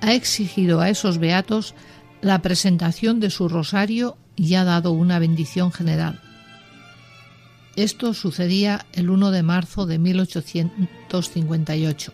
ha 0.01 0.13
exigido 0.15 0.81
a 0.81 0.91
esos 0.91 1.19
beatos 1.19 1.77
la 2.21 2.43
presentación 2.43 3.21
de 3.21 3.31
su 3.31 3.49
rosario 3.49 4.17
y 4.35 4.57
ha 4.57 4.65
dado 4.65 4.91
una 4.91 5.21
bendición 5.21 5.71
general. 5.71 6.21
Esto 7.77 8.15
sucedía 8.15 8.87
el 8.93 9.11
1 9.11 9.31
de 9.31 9.43
marzo 9.43 9.87
de 9.87 9.99
1858. 9.99 12.13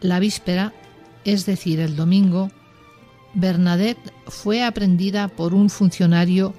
La 0.00 0.20
víspera, 0.20 0.72
es 1.24 1.46
decir, 1.46 1.80
el 1.80 1.96
domingo, 1.96 2.50
Bernadette 3.34 4.12
fue 4.28 4.64
aprendida 4.64 5.28
por 5.28 5.52
un 5.52 5.68
funcionario 5.68 6.54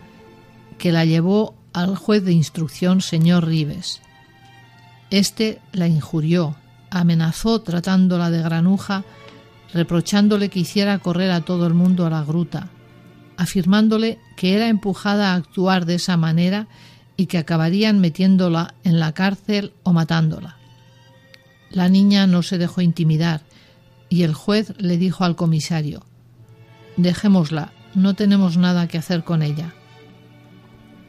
que 0.78 0.92
la 0.92 1.06
llevó 1.06 1.56
al 1.74 1.96
juez 1.96 2.24
de 2.24 2.34
instrucción 2.34 3.02
señor 3.02 3.48
Rives. 3.48 4.02
Este 5.10 5.62
la 5.72 5.88
injurió, 5.88 6.56
amenazó 6.90 7.62
tratándola 7.62 8.30
de 8.30 8.42
granuja, 8.42 9.06
reprochándole 9.74 10.50
que 10.50 10.60
hiciera 10.60 11.00
correr 11.00 11.32
a 11.32 11.42
todo 11.42 11.68
el 11.68 11.74
mundo 11.74 12.06
a 12.06 12.10
la 12.10 12.24
gruta, 12.24 12.70
afirmándole 13.38 14.20
que 14.36 14.56
era 14.56 14.68
empujada 14.68 15.32
a 15.32 15.36
actuar 15.36 15.86
de 15.86 15.96
esa 15.96 16.18
manera 16.18 16.68
y 17.18 17.26
que 17.26 17.40
acabarían 17.40 18.00
metiéndola 18.00 18.76
en 18.84 19.00
la 19.00 19.12
cárcel 19.12 19.74
o 19.84 19.92
matándola. 19.92 20.58
La 21.72 21.90
niña 21.90 22.28
no 22.28 22.44
se 22.44 22.58
dejó 22.58 22.82
intimidar 22.82 23.42
y 24.10 24.24
el 24.24 24.34
juez 24.34 24.74
le 24.78 24.98
dijo 24.98 25.26
al 25.26 25.36
comisario 25.36 26.06
Dejémosla, 26.96 27.74
no 27.94 28.14
tenemos 28.14 28.58
nada 28.58 28.88
que 28.88 28.98
hacer 28.98 29.24
con 29.24 29.42
ella. 29.42 29.74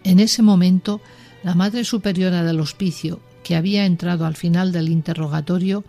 En 0.04 0.20
ese 0.20 0.42
momento, 0.42 1.00
la 1.42 1.54
Madre 1.54 1.84
Superiora 1.84 2.42
del 2.42 2.60
Hospicio, 2.60 3.20
que 3.44 3.56
había 3.56 3.86
entrado 3.86 4.26
al 4.26 4.36
final 4.36 4.72
del 4.72 4.88
interrogatorio, 4.88 5.84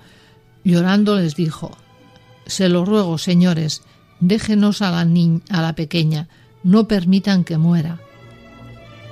llorando 0.63 1.15
les 1.15 1.36
dijo 1.36 1.71
Se 2.45 2.69
lo 2.69 2.86
ruego, 2.86 3.17
señores, 3.17 3.82
déjenos 4.19 4.82
a 4.82 4.91
la, 4.91 5.08
a 5.49 5.62
la 5.62 5.75
pequeña, 5.75 6.27
no 6.63 6.88
permitan 6.88 7.43
que 7.43 7.58
muera. 7.58 7.99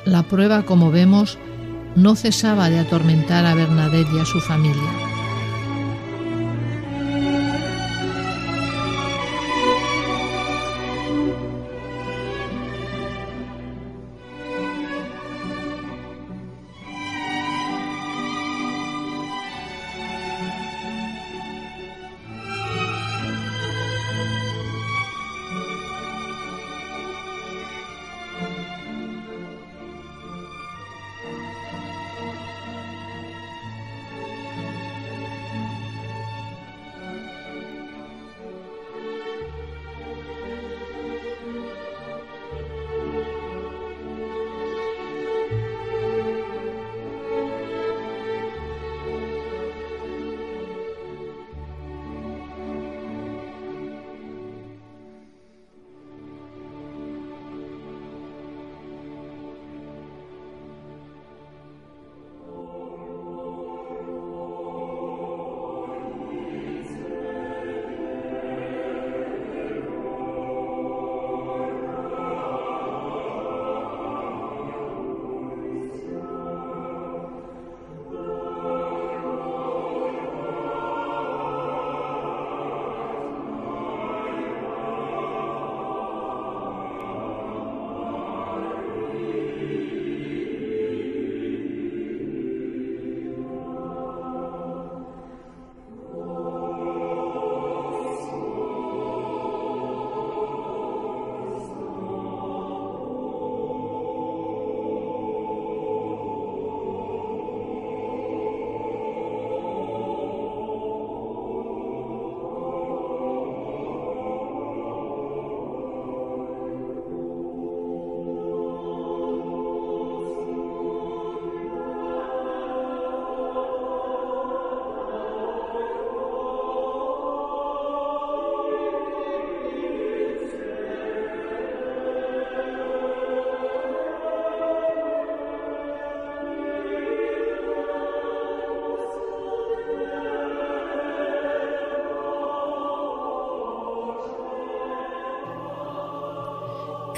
La 0.08 0.24
prueba, 0.24 0.64
como 0.64 0.90
vemos, 0.90 1.38
no 1.98 2.16
cesaba 2.16 2.70
de 2.70 2.80
atormentar 2.80 3.46
a 3.46 3.54
Bernadette 3.54 4.08
y 4.14 4.20
a 4.20 4.26
su 4.26 4.40
familia. 4.40 5.17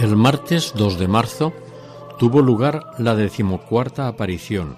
El 0.10 0.16
martes 0.16 0.74
2 0.76 0.98
de 0.98 1.08
marzo 1.08 1.54
tuvo 2.18 2.42
lugar 2.42 2.96
la 2.98 3.14
decimocuarta 3.14 4.08
aparición. 4.08 4.76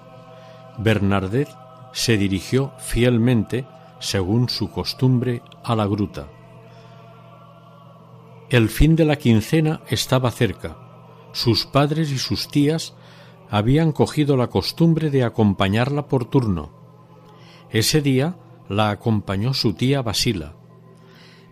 Bernardet 0.78 1.48
se 1.94 2.18
dirigió 2.18 2.74
fielmente, 2.80 3.66
según 4.00 4.50
su 4.50 4.70
costumbre, 4.70 5.42
a 5.64 5.74
la 5.78 5.86
gruta. 5.86 6.28
El 8.50 8.68
fin 8.68 8.98
de 8.98 9.06
la 9.06 9.16
quincena 9.16 9.80
estaba 9.88 10.32
cerca. 10.32 10.76
Sus 11.32 11.66
padres 11.66 12.12
y 12.12 12.18
sus 12.18 12.50
tías 12.50 12.94
habían 13.50 13.94
cogido 13.94 14.36
la 14.36 14.48
costumbre 14.48 15.12
de 15.12 15.24
acompañarla 15.24 16.10
por 16.10 16.26
turno. 16.26 16.74
Ese 17.70 18.02
día 18.02 18.36
la 18.68 18.90
acompañó 18.90 19.54
su 19.54 19.76
tía 19.76 20.02
Basila. 20.02 20.56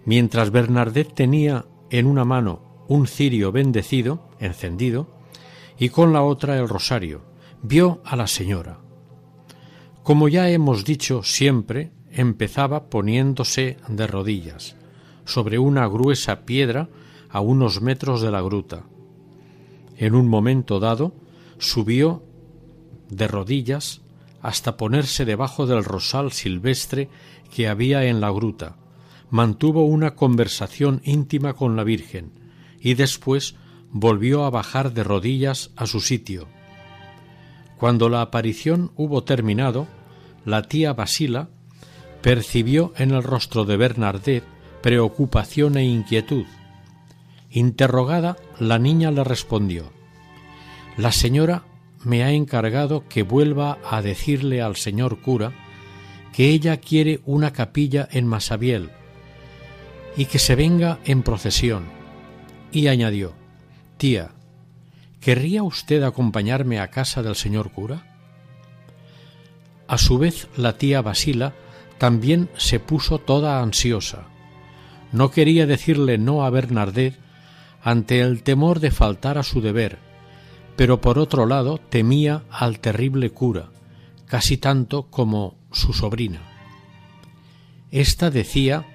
Mientras 0.04 0.52
Bernardet 0.52 1.14
tenía 1.14 1.66
en 1.90 2.08
una 2.08 2.26
mano 2.26 2.69
un 2.90 3.08
cirio 3.08 3.52
bendecido, 3.54 4.20
encendido, 4.40 5.08
y 5.78 5.90
con 5.90 6.12
la 6.12 6.24
otra 6.24 6.58
el 6.58 6.68
rosario. 6.68 7.22
Vio 7.62 8.02
a 8.04 8.16
la 8.16 8.28
señora. 8.28 8.80
Como 10.04 10.28
ya 10.28 10.50
hemos 10.50 10.84
dicho 10.84 11.24
siempre, 11.24 11.92
empezaba 12.12 12.90
poniéndose 12.90 13.78
de 13.88 14.08
rodillas, 14.08 14.76
sobre 15.24 15.60
una 15.60 15.88
gruesa 15.88 16.46
piedra 16.46 16.90
a 17.30 17.42
unos 17.42 17.80
metros 17.82 18.22
de 18.22 18.32
la 18.32 18.42
gruta. 18.42 18.86
En 19.96 20.16
un 20.16 20.28
momento 20.28 20.80
dado, 20.80 21.14
subió 21.60 22.24
de 23.10 23.28
rodillas 23.28 24.02
hasta 24.42 24.78
ponerse 24.78 25.26
debajo 25.26 25.68
del 25.68 25.84
rosal 25.84 26.32
silvestre 26.32 27.10
que 27.54 27.68
había 27.68 28.06
en 28.06 28.20
la 28.20 28.32
gruta. 28.32 28.78
Mantuvo 29.30 29.86
una 29.86 30.16
conversación 30.16 31.02
íntima 31.04 31.54
con 31.54 31.76
la 31.76 31.84
Virgen, 31.84 32.39
y 32.82 32.94
después 32.94 33.56
volvió 33.92 34.46
a 34.46 34.50
bajar 34.50 34.94
de 34.94 35.04
rodillas 35.04 35.72
a 35.76 35.88
su 35.88 36.02
sitio. 36.02 36.48
Cuando 37.78 38.10
la 38.10 38.22
aparición 38.22 38.92
hubo 38.96 39.24
terminado, 39.24 39.88
la 40.46 40.64
tía 40.64 40.94
Basila 40.94 41.50
percibió 42.22 42.94
en 42.98 43.12
el 43.12 43.24
rostro 43.24 43.66
de 43.66 43.78
Bernardet 43.78 44.44
preocupación 44.82 45.78
e 45.78 45.86
inquietud. 45.86 46.46
Interrogada, 47.50 48.38
la 48.60 48.80
niña 48.80 49.12
le 49.12 49.24
respondió 49.24 49.92
La 50.98 51.12
señora 51.12 51.64
me 52.04 52.24
ha 52.24 52.32
encargado 52.32 53.08
que 53.08 53.24
vuelva 53.24 53.80
a 53.90 54.02
decirle 54.02 54.62
al 54.62 54.76
señor 54.76 55.22
cura 55.22 55.54
que 56.34 56.50
ella 56.50 56.78
quiere 56.78 57.22
una 57.26 57.52
capilla 57.52 58.08
en 58.12 58.28
Masabiel 58.28 58.90
y 60.16 60.26
que 60.26 60.40
se 60.40 60.56
venga 60.56 61.00
en 61.06 61.24
procesión 61.24 61.99
y 62.72 62.88
añadió 62.88 63.34
Tía, 63.98 64.32
¿querría 65.20 65.64
usted 65.64 66.04
acompañarme 66.04 66.80
a 66.80 66.90
casa 66.90 67.22
del 67.22 67.36
señor 67.36 67.72
cura? 67.72 68.06
A 69.88 69.98
su 69.98 70.18
vez 70.18 70.48
la 70.56 70.78
tía 70.78 71.02
Basila 71.02 71.54
también 71.98 72.50
se 72.56 72.80
puso 72.80 73.18
toda 73.18 73.62
ansiosa. 73.62 74.28
No 75.12 75.32
quería 75.32 75.66
decirle 75.66 76.18
no 76.18 76.46
a 76.46 76.50
Bernardet 76.50 77.20
ante 77.82 78.22
el 78.22 78.44
temor 78.44 78.80
de 78.80 78.92
faltar 78.92 79.38
a 79.38 79.44
su 79.44 79.62
deber, 79.62 79.98
pero 80.76 81.02
por 81.02 81.20
otro 81.20 81.46
lado 81.46 81.78
temía 81.78 82.44
al 82.50 82.80
terrible 82.80 83.32
cura, 83.32 83.70
casi 84.28 84.58
tanto 84.58 85.08
como 85.10 85.56
su 85.72 85.92
sobrina. 85.92 86.42
Esta 87.92 88.30
decía, 88.30 88.86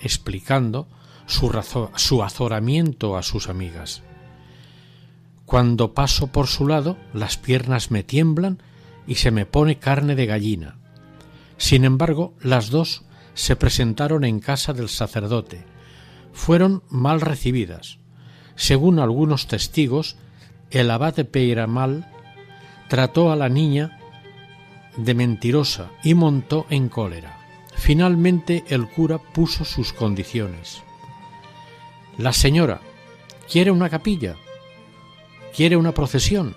explicando, 0.00 0.86
su, 1.26 2.22
azoramiento 2.22 3.16
a 3.16 3.22
sus 3.22 3.48
amigas. 3.48 4.02
Cuando 5.46 5.92
paso 5.92 6.28
por 6.28 6.46
su 6.46 6.66
lado, 6.66 6.96
las 7.12 7.36
piernas 7.36 7.90
me 7.90 8.02
tiemblan 8.02 8.62
y 9.06 9.16
se 9.16 9.30
me 9.30 9.46
pone 9.46 9.78
carne 9.78 10.14
de 10.14 10.26
gallina. 10.26 10.76
Sin 11.56 11.84
embargo, 11.84 12.34
las 12.40 12.70
dos 12.70 13.04
se 13.34 13.56
presentaron 13.56 14.24
en 14.24 14.40
casa 14.40 14.72
del 14.72 14.88
sacerdote. 14.88 15.64
Fueron 16.32 16.82
mal 16.88 17.20
recibidas. 17.20 17.98
Según 18.56 18.98
algunos 18.98 19.46
testigos, 19.46 20.16
el 20.70 20.90
abate 20.90 21.24
Peiramal 21.24 22.10
trató 22.88 23.30
a 23.30 23.36
la 23.36 23.48
niña 23.48 23.98
de 24.96 25.14
mentirosa 25.14 25.90
y 26.02 26.14
montó 26.14 26.66
en 26.70 26.88
cólera. 26.88 27.38
Finalmente 27.74 28.64
el 28.68 28.88
cura 28.88 29.18
puso 29.18 29.64
sus 29.64 29.92
condiciones. 29.92 30.82
La 32.18 32.32
señora 32.32 32.80
quiere 33.50 33.72
una 33.72 33.90
capilla, 33.90 34.36
quiere 35.54 35.76
una 35.76 35.92
procesión. 35.92 36.54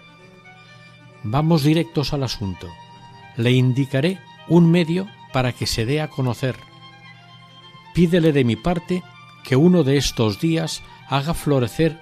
Vamos 1.24 1.64
directos 1.64 2.14
al 2.14 2.22
asunto. 2.22 2.68
Le 3.38 3.51
indicaré 3.51 4.20
un 4.47 4.70
medio 4.70 5.08
para 5.34 5.53
que 5.53 5.66
se 5.66 5.86
dé 5.86 5.99
a 5.99 6.10
conocer. 6.10 6.55
Pídele 7.95 8.34
de 8.34 8.43
mi 8.43 8.55
parte 8.55 9.01
que 9.43 9.55
uno 9.55 9.84
de 9.84 9.97
estos 9.97 10.39
días 10.39 10.84
haga 11.10 11.34
florecer 11.34 11.99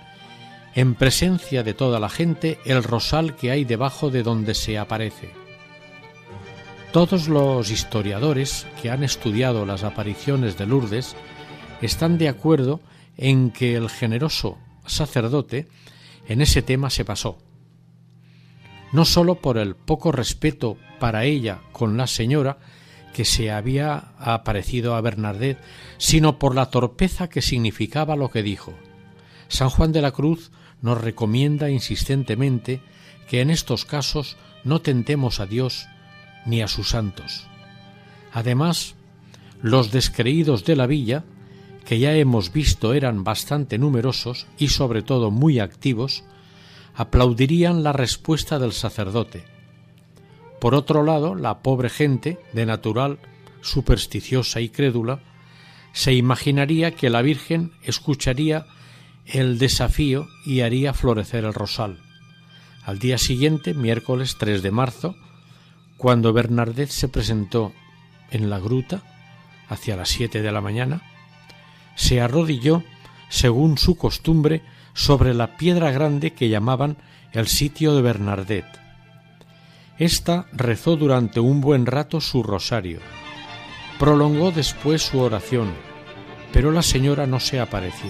en 0.74 0.93
presencia 0.93 1.64
de 1.64 1.74
toda 1.74 2.01
la 2.01 2.10
gente 2.10 2.60
el 2.66 2.84
rosal 2.84 3.38
que 3.38 3.51
hay 3.51 3.64
debajo 3.64 4.10
de 4.10 4.24
donde 4.24 4.53
se 4.53 4.78
aparece. 4.78 5.32
Todos 6.91 7.30
los 7.30 7.72
historiadores 7.72 8.68
que 8.82 8.91
han 8.91 9.03
estudiado 9.03 9.66
las 9.66 9.84
apariciones 9.84 10.58
de 10.58 10.66
Lourdes 10.66 11.16
están 11.82 12.18
de 12.18 12.28
acuerdo 12.28 12.82
en 13.18 13.51
que 13.51 13.76
el 13.76 13.89
generoso 13.89 14.57
sacerdote 14.86 15.68
en 16.28 16.41
ese 16.41 16.61
tema 16.61 16.89
se 16.89 17.05
pasó, 17.05 17.38
no 18.91 19.05
sólo 19.05 19.36
por 19.36 19.57
el 19.57 19.76
poco 19.76 20.11
respeto 20.11 20.78
para 20.99 21.26
ella 21.26 21.61
con 21.72 21.97
la 21.97 22.07
señora 22.07 22.57
que 23.13 23.26
se 23.26 23.51
había 23.51 24.13
aparecido 24.20 24.95
a 24.95 25.01
Bernardet, 25.01 25.57
sino 25.97 26.38
por 26.38 26.55
la 26.55 26.70
torpeza 26.70 27.30
que 27.30 27.41
significaba 27.41 28.16
lo 28.16 28.30
que 28.30 28.43
dijo. 28.43 28.74
San 29.47 29.70
Juan 29.70 29.91
de 29.91 30.01
la 30.01 30.11
Cruz 30.11 30.51
nos 30.82 30.99
recomienda 31.01 31.70
insistentemente 31.70 32.82
que 33.30 33.41
en 33.41 33.49
estos 33.49 33.86
casos 33.86 34.38
no 34.63 34.82
tentemos 34.82 35.39
a 35.39 35.45
Dios 35.45 35.88
ni 36.45 36.61
a 36.61 36.68
sus 36.68 36.89
santos. 36.89 37.47
Además, 38.34 38.95
los 39.61 39.91
descreídos 39.91 40.66
de 40.66 40.76
la 40.76 40.88
villa 40.88 41.24
que 41.86 42.00
ya 42.00 42.14
hemos 42.14 42.52
visto 42.52 42.94
eran 42.94 43.24
bastante 43.24 43.78
numerosos 43.78 44.48
y 44.58 44.70
sobre 44.70 45.04
todo 45.04 45.32
muy 45.32 45.60
activos, 45.60 46.24
aplaudirían 46.96 47.84
la 47.84 47.94
respuesta 47.94 48.58
del 48.60 48.74
sacerdote. 48.74 49.44
Por 50.60 50.74
otro 50.74 51.04
lado, 51.04 51.36
la 51.36 51.60
pobre 51.60 51.90
gente, 51.90 52.40
de 52.54 52.66
natural 52.66 53.20
supersticiosa 53.62 54.62
y 54.62 54.70
crédula, 54.70 55.20
se 55.94 56.14
imaginaría 56.14 56.92
que 56.92 57.10
la 57.10 57.22
Virgen 57.22 57.72
escucharía 57.84 58.66
el 59.26 59.58
desafío 59.58 60.28
y 60.46 60.62
haría 60.62 60.94
florecer 60.94 61.46
el 61.46 61.54
rosal. 61.54 62.00
Al 62.84 63.00
día 63.00 63.18
siguiente, 63.18 63.74
miércoles 63.74 64.38
3 64.40 64.62
de 64.62 64.72
marzo, 64.72 65.16
cuando 65.98 66.34
Bernardet 66.34 66.90
se 66.90 67.08
presentó 67.08 67.74
en 68.32 68.50
la 68.50 68.60
gruta, 68.60 69.04
hacia 69.70 69.96
las 69.96 70.10
siete 70.10 70.42
de 70.42 70.52
la 70.52 70.62
mañana, 70.62 71.02
se 71.96 72.22
arrodilló, 72.22 72.84
según 73.30 73.78
su 73.78 73.98
costumbre, 73.98 74.62
sobre 74.93 75.34
la 75.34 75.58
piedra 75.58 75.91
grande 75.91 76.34
que 76.34 76.50
llamaban 76.50 76.98
el 77.32 77.48
sitio 77.48 77.96
de 77.96 78.02
Bernardet. 78.02 78.66
Esta 79.98 80.48
rezó 80.52 80.98
durante 80.98 81.39
un 81.39 81.62
buen 81.62 81.86
rato 81.86 82.22
su 82.22 82.43
rosario. 82.43 83.00
Prolongó 84.00 84.52
después 84.52 85.02
su 85.02 85.20
oración, 85.20 85.74
pero 86.52 86.72
la 86.72 86.82
señora 86.82 87.28
no 87.28 87.39
se 87.39 87.60
apareció. 87.60 88.10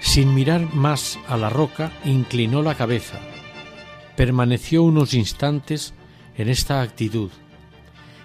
Sin 0.00 0.34
mirar 0.34 0.74
más 0.74 1.18
a 1.28 1.36
la 1.36 1.50
roca, 1.50 1.92
inclinó 2.04 2.62
la 2.62 2.74
cabeza. 2.74 3.18
Permaneció 4.16 4.82
unos 4.82 5.14
instantes 5.14 5.94
en 6.36 6.48
esta 6.48 6.80
actitud 6.80 7.30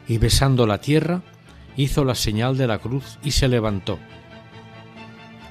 y 0.08 0.18
besando 0.18 0.68
la 0.68 0.80
tierra, 0.80 1.24
hizo 1.76 2.06
la 2.06 2.16
señal 2.16 2.58
de 2.58 2.68
la 2.68 2.80
cruz 2.80 3.18
y 3.24 3.32
se 3.32 3.48
levantó. 3.48 4.00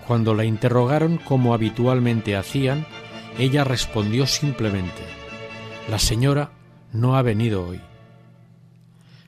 Cuando 0.07 0.35
la 0.35 0.45
interrogaron 0.45 1.19
como 1.19 1.55
habitualmente 1.55 2.37
hacían, 2.37 2.87
ella 3.39 3.65
respondió 3.65 4.27
simplemente, 4.27 5.03
La 5.89 5.99
señora 5.99 6.53
no 6.93 7.17
ha 7.17 7.23
venido 7.23 7.67
hoy. 7.67 7.81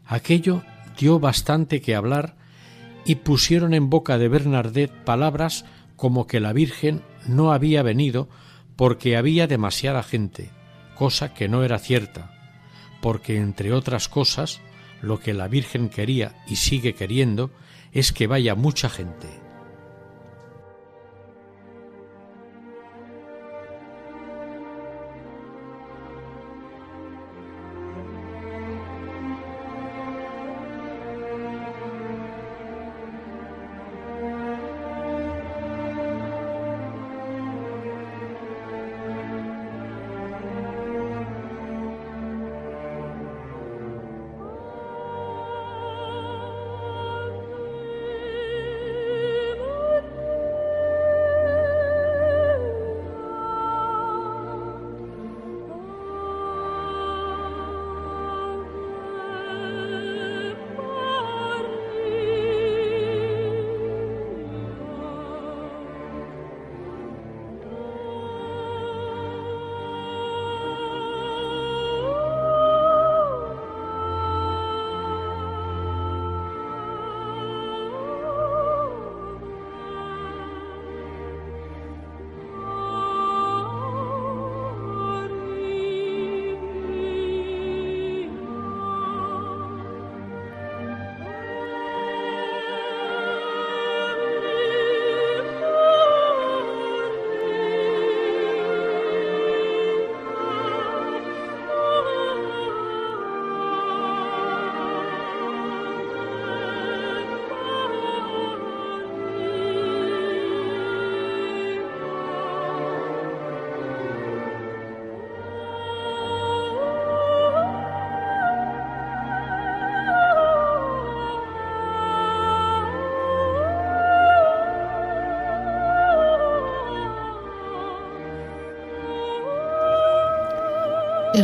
Aquello 0.06 0.62
dio 0.98 1.18
bastante 1.18 1.80
que 1.80 1.94
hablar 1.94 2.36
y 3.04 3.16
pusieron 3.16 3.74
en 3.74 3.90
boca 3.90 4.18
de 4.18 4.28
Bernardet 4.28 4.90
palabras 4.90 5.64
como 5.96 6.26
que 6.26 6.40
la 6.40 6.52
Virgen 6.52 7.02
no 7.26 7.52
había 7.52 7.82
venido 7.82 8.28
porque 8.76 9.16
había 9.16 9.46
demasiada 9.46 10.02
gente, 10.02 10.50
cosa 10.94 11.32
que 11.32 11.48
no 11.48 11.62
era 11.62 11.78
cierta, 11.78 12.30
porque 13.00 13.36
entre 13.36 13.72
otras 13.72 14.08
cosas 14.08 14.60
lo 15.04 15.20
que 15.20 15.34
la 15.34 15.48
Virgen 15.48 15.88
quería 15.88 16.34
y 16.48 16.56
sigue 16.56 16.94
queriendo 16.94 17.50
es 17.92 18.12
que 18.12 18.26
vaya 18.26 18.54
mucha 18.54 18.88
gente. 18.88 19.43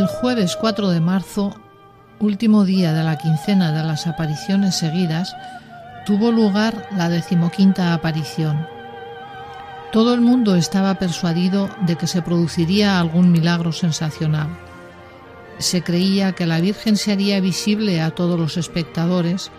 El 0.01 0.07
jueves 0.07 0.57
4 0.59 0.89
de 0.89 0.99
marzo, 0.99 1.55
último 2.19 2.65
día 2.65 2.91
de 2.91 3.03
la 3.03 3.19
quincena 3.19 3.71
de 3.71 3.83
las 3.83 4.07
apariciones 4.07 4.73
seguidas, 4.73 5.35
tuvo 6.07 6.31
lugar 6.31 6.87
la 6.97 7.07
decimoquinta 7.07 7.93
aparición. 7.93 8.65
Todo 9.91 10.15
el 10.15 10.21
mundo 10.21 10.55
estaba 10.55 10.95
persuadido 10.95 11.69
de 11.81 11.97
que 11.97 12.07
se 12.07 12.23
produciría 12.23 12.99
algún 12.99 13.31
milagro 13.31 13.71
sensacional. 13.71 14.47
se 15.59 15.83
creía 15.83 16.31
que 16.31 16.47
la 16.47 16.59
Virgen 16.59 16.97
se 16.97 17.11
haría 17.11 17.39
visible 17.39 18.01
a 18.01 18.09
todos 18.09 18.39
los 18.39 18.57
espectadores 18.57 19.51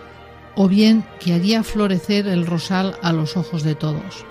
o 0.57 0.67
bien 0.67 1.05
que 1.21 1.35
haría 1.35 1.63
florecer 1.63 2.27
el 2.27 2.47
rosal 2.47 2.97
a 3.01 3.13
los 3.13 3.37
ojos 3.37 3.63
de 3.63 3.77
todos. 3.77 4.27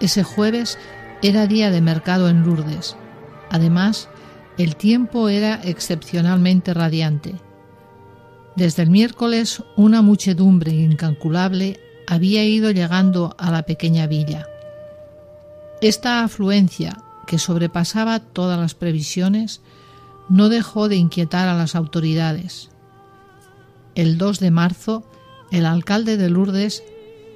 Ese 0.00 0.22
jueves 0.22 0.78
era 1.20 1.46
día 1.46 1.70
de 1.70 1.82
mercado 1.82 2.30
en 2.30 2.42
Lourdes. 2.42 2.96
Además, 3.50 4.08
el 4.58 4.74
tiempo 4.74 5.28
era 5.28 5.60
excepcionalmente 5.62 6.74
radiante. 6.74 7.36
Desde 8.56 8.82
el 8.82 8.90
miércoles 8.90 9.62
una 9.76 10.02
muchedumbre 10.02 10.72
incalculable 10.72 11.78
había 12.08 12.44
ido 12.44 12.72
llegando 12.72 13.36
a 13.38 13.52
la 13.52 13.62
pequeña 13.62 14.08
villa. 14.08 14.48
Esta 15.80 16.24
afluencia, 16.24 16.98
que 17.28 17.38
sobrepasaba 17.38 18.18
todas 18.18 18.58
las 18.58 18.74
previsiones, 18.74 19.60
no 20.28 20.48
dejó 20.48 20.88
de 20.88 20.96
inquietar 20.96 21.46
a 21.46 21.54
las 21.54 21.76
autoridades. 21.76 22.70
El 23.94 24.18
2 24.18 24.40
de 24.40 24.50
marzo, 24.50 25.04
el 25.52 25.66
alcalde 25.66 26.16
de 26.16 26.30
Lourdes 26.30 26.82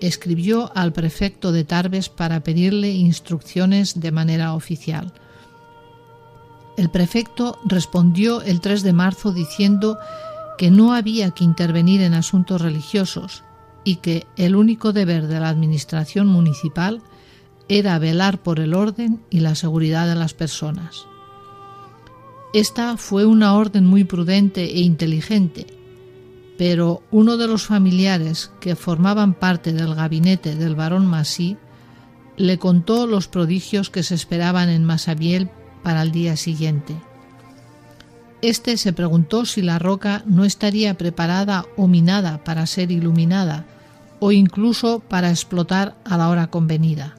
escribió 0.00 0.72
al 0.74 0.92
prefecto 0.92 1.52
de 1.52 1.62
Tarbes 1.62 2.08
para 2.08 2.42
pedirle 2.42 2.90
instrucciones 2.90 4.00
de 4.00 4.10
manera 4.10 4.54
oficial. 4.54 5.12
El 6.76 6.90
prefecto 6.90 7.58
respondió 7.64 8.42
el 8.42 8.60
3 8.60 8.82
de 8.82 8.92
marzo 8.92 9.32
diciendo 9.32 9.98
que 10.56 10.70
no 10.70 10.94
había 10.94 11.30
que 11.32 11.44
intervenir 11.44 12.00
en 12.02 12.14
asuntos 12.14 12.60
religiosos 12.60 13.44
y 13.84 13.96
que 13.96 14.26
el 14.36 14.56
único 14.56 14.92
deber 14.92 15.26
de 15.26 15.40
la 15.40 15.48
administración 15.48 16.28
municipal 16.28 17.02
era 17.68 17.98
velar 17.98 18.42
por 18.42 18.60
el 18.60 18.74
orden 18.74 19.22
y 19.30 19.40
la 19.40 19.54
seguridad 19.54 20.06
de 20.06 20.14
las 20.14 20.34
personas. 20.34 21.06
Esta 22.54 22.96
fue 22.96 23.24
una 23.24 23.54
orden 23.54 23.86
muy 23.86 24.04
prudente 24.04 24.64
e 24.64 24.80
inteligente, 24.80 25.66
pero 26.58 27.02
uno 27.10 27.36
de 27.36 27.48
los 27.48 27.64
familiares 27.64 28.50
que 28.60 28.76
formaban 28.76 29.34
parte 29.34 29.72
del 29.72 29.94
gabinete 29.94 30.54
del 30.54 30.74
barón 30.74 31.06
Massy 31.06 31.56
le 32.36 32.58
contó 32.58 33.06
los 33.06 33.28
prodigios 33.28 33.90
que 33.90 34.02
se 34.02 34.14
esperaban 34.14 34.68
en 34.68 34.84
Masabiel 34.84 35.50
para 35.82 36.02
el 36.02 36.12
día 36.12 36.36
siguiente. 36.36 36.94
Este 38.42 38.76
se 38.76 38.92
preguntó 38.92 39.46
si 39.46 39.62
la 39.62 39.78
roca 39.78 40.22
no 40.26 40.44
estaría 40.44 40.94
preparada 40.94 41.64
o 41.76 41.86
minada 41.86 42.42
para 42.44 42.66
ser 42.66 42.90
iluminada 42.90 43.64
o 44.18 44.32
incluso 44.32 45.00
para 45.00 45.30
explotar 45.30 45.94
a 46.04 46.16
la 46.16 46.28
hora 46.28 46.48
convenida. 46.48 47.14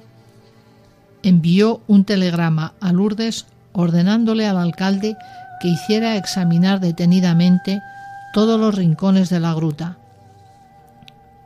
Envió 1.22 1.82
un 1.88 2.04
telegrama 2.04 2.74
a 2.82 2.92
Lourdes 2.92 3.46
ordenándole 3.72 4.48
al 4.48 4.58
alcalde 4.58 5.16
que 5.62 5.70
hiciera 5.70 6.18
examinar 6.18 6.82
detenidamente 6.82 7.82
todos 8.34 8.60
los 8.60 8.76
rincones 8.76 9.30
de 9.30 9.40
la 9.40 9.54
gruta. 9.54 9.98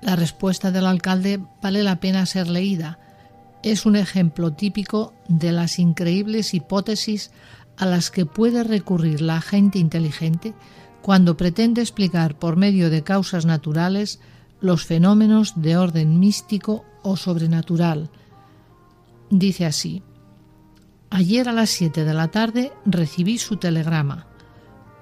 La 0.01 0.15
respuesta 0.15 0.71
del 0.71 0.85
alcalde 0.85 1.39
vale 1.61 1.83
la 1.83 1.97
pena 1.97 2.25
ser 2.25 2.47
leída. 2.47 2.97
Es 3.67 3.85
un 3.85 3.97
ejemplo 3.97 4.53
típico 4.53 5.13
de 5.27 5.51
las 5.51 5.77
increíbles 5.77 6.53
hipótesis 6.53 7.31
a 7.75 7.85
las 7.85 8.11
que 8.11 8.25
puede 8.25 8.63
recurrir 8.63 9.19
la 9.19 9.41
gente 9.41 9.77
inteligente 9.77 10.53
cuando 11.01 11.35
pretende 11.35 11.81
explicar 11.81 12.39
por 12.39 12.55
medio 12.55 12.89
de 12.89 13.03
causas 13.03 13.45
naturales 13.45 14.21
los 14.61 14.85
fenómenos 14.85 15.61
de 15.61 15.75
orden 15.75 16.17
místico 16.17 16.85
o 17.03 17.17
sobrenatural. 17.17 18.09
Dice 19.29 19.65
así, 19.65 20.01
Ayer 21.09 21.49
a 21.49 21.51
las 21.51 21.69
7 21.71 22.05
de 22.05 22.13
la 22.13 22.29
tarde 22.29 22.71
recibí 22.85 23.37
su 23.37 23.57
telegrama. 23.57 24.27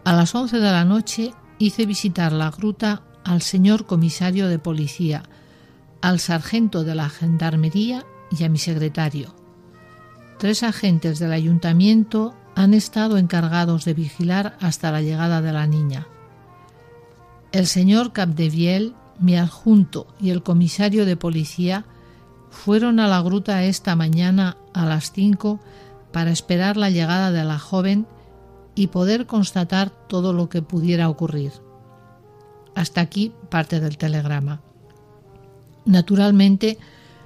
A 0.05 0.13
las 0.13 0.34
11 0.34 0.57
de 0.57 0.72
la 0.72 0.86
noche 0.86 1.36
hice 1.59 1.86
visitar 1.86 2.32
la 2.32 2.49
gruta 2.49 3.03
al 3.24 3.43
señor 3.43 3.86
comisario 3.86 4.47
de 4.47 4.57
policía, 4.57 5.22
al 6.01 6.20
sargento 6.20 6.84
de 6.84 6.95
la 6.95 7.09
gendarmería 7.09 8.07
y 8.38 8.44
a 8.44 8.50
mi 8.50 8.58
secretario. 8.58 9.34
Tres 10.38 10.64
agentes 10.64 11.20
del 11.20 11.32
ayuntamiento 11.32 12.36
han 12.56 12.74
estado 12.74 13.18
encargados 13.18 13.86
de 13.86 13.94
vigilar 13.94 14.58
hasta 14.60 14.92
la 14.92 15.02
llegada 15.02 15.42
de 15.42 15.52
la 15.52 15.68
niña. 15.68 16.08
El 17.52 17.68
señor 17.68 18.12
Capdeviel, 18.12 18.96
mi 19.20 19.38
adjunto 19.38 20.08
y 20.20 20.32
el 20.32 20.44
comisario 20.44 21.06
de 21.06 21.16
policía 21.16 21.86
fueron 22.50 23.00
a 23.00 23.08
la 23.08 23.22
gruta 23.22 23.64
esta 23.64 23.96
mañana 23.96 24.58
a 24.74 24.86
las 24.86 25.12
cinco 25.12 25.60
para 26.12 26.32
esperar 26.32 26.78
la 26.78 26.90
llegada 26.90 27.32
de 27.32 27.44
la 27.44 27.60
joven 27.60 28.08
y 28.76 28.88
poder 28.88 29.26
constatar 29.26 29.90
todo 29.90 30.34
lo 30.34 30.50
que 30.50 30.62
pudiera 30.62 31.10
ocurrir. 31.10 31.52
Hasta 32.74 33.02
aquí 33.02 33.34
parte 33.50 33.80
del 33.80 33.98
telegrama. 33.98 34.62
Naturalmente, 35.86 36.78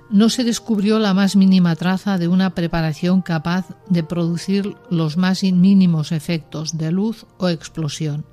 no 0.09 0.29
se 0.29 0.43
descubrió 0.43 0.97
la 0.99 1.13
más 1.13 1.35
mínima 1.35 1.75
traza 1.75 2.17
de 2.17 2.27
una 2.27 2.55
preparación 2.55 3.21
capaz 3.21 3.67
de 3.89 4.03
producir 4.03 4.75
los 4.89 5.17
más 5.17 5.43
mínimos 5.43 6.11
efectos 6.11 6.77
de 6.77 6.91
luz 6.91 7.25
o 7.37 7.49
explosión. 7.49 8.25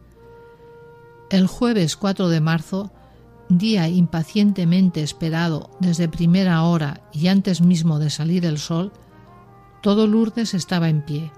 El 1.30 1.46
jueves 1.46 1.96
4 1.96 2.28
de 2.28 2.40
marzo, 2.40 2.92
día 3.48 3.88
impacientemente 3.88 5.02
esperado 5.02 5.70
desde 5.80 6.08
primera 6.08 6.62
hora 6.62 7.02
y 7.12 7.28
antes 7.28 7.60
mismo 7.60 7.98
de 7.98 8.10
salir 8.10 8.46
el 8.46 8.58
sol, 8.58 8.92
todo 9.82 10.06
Lourdes 10.06 10.54
estaba 10.54 10.88
en 10.88 11.02
pie. 11.02 11.30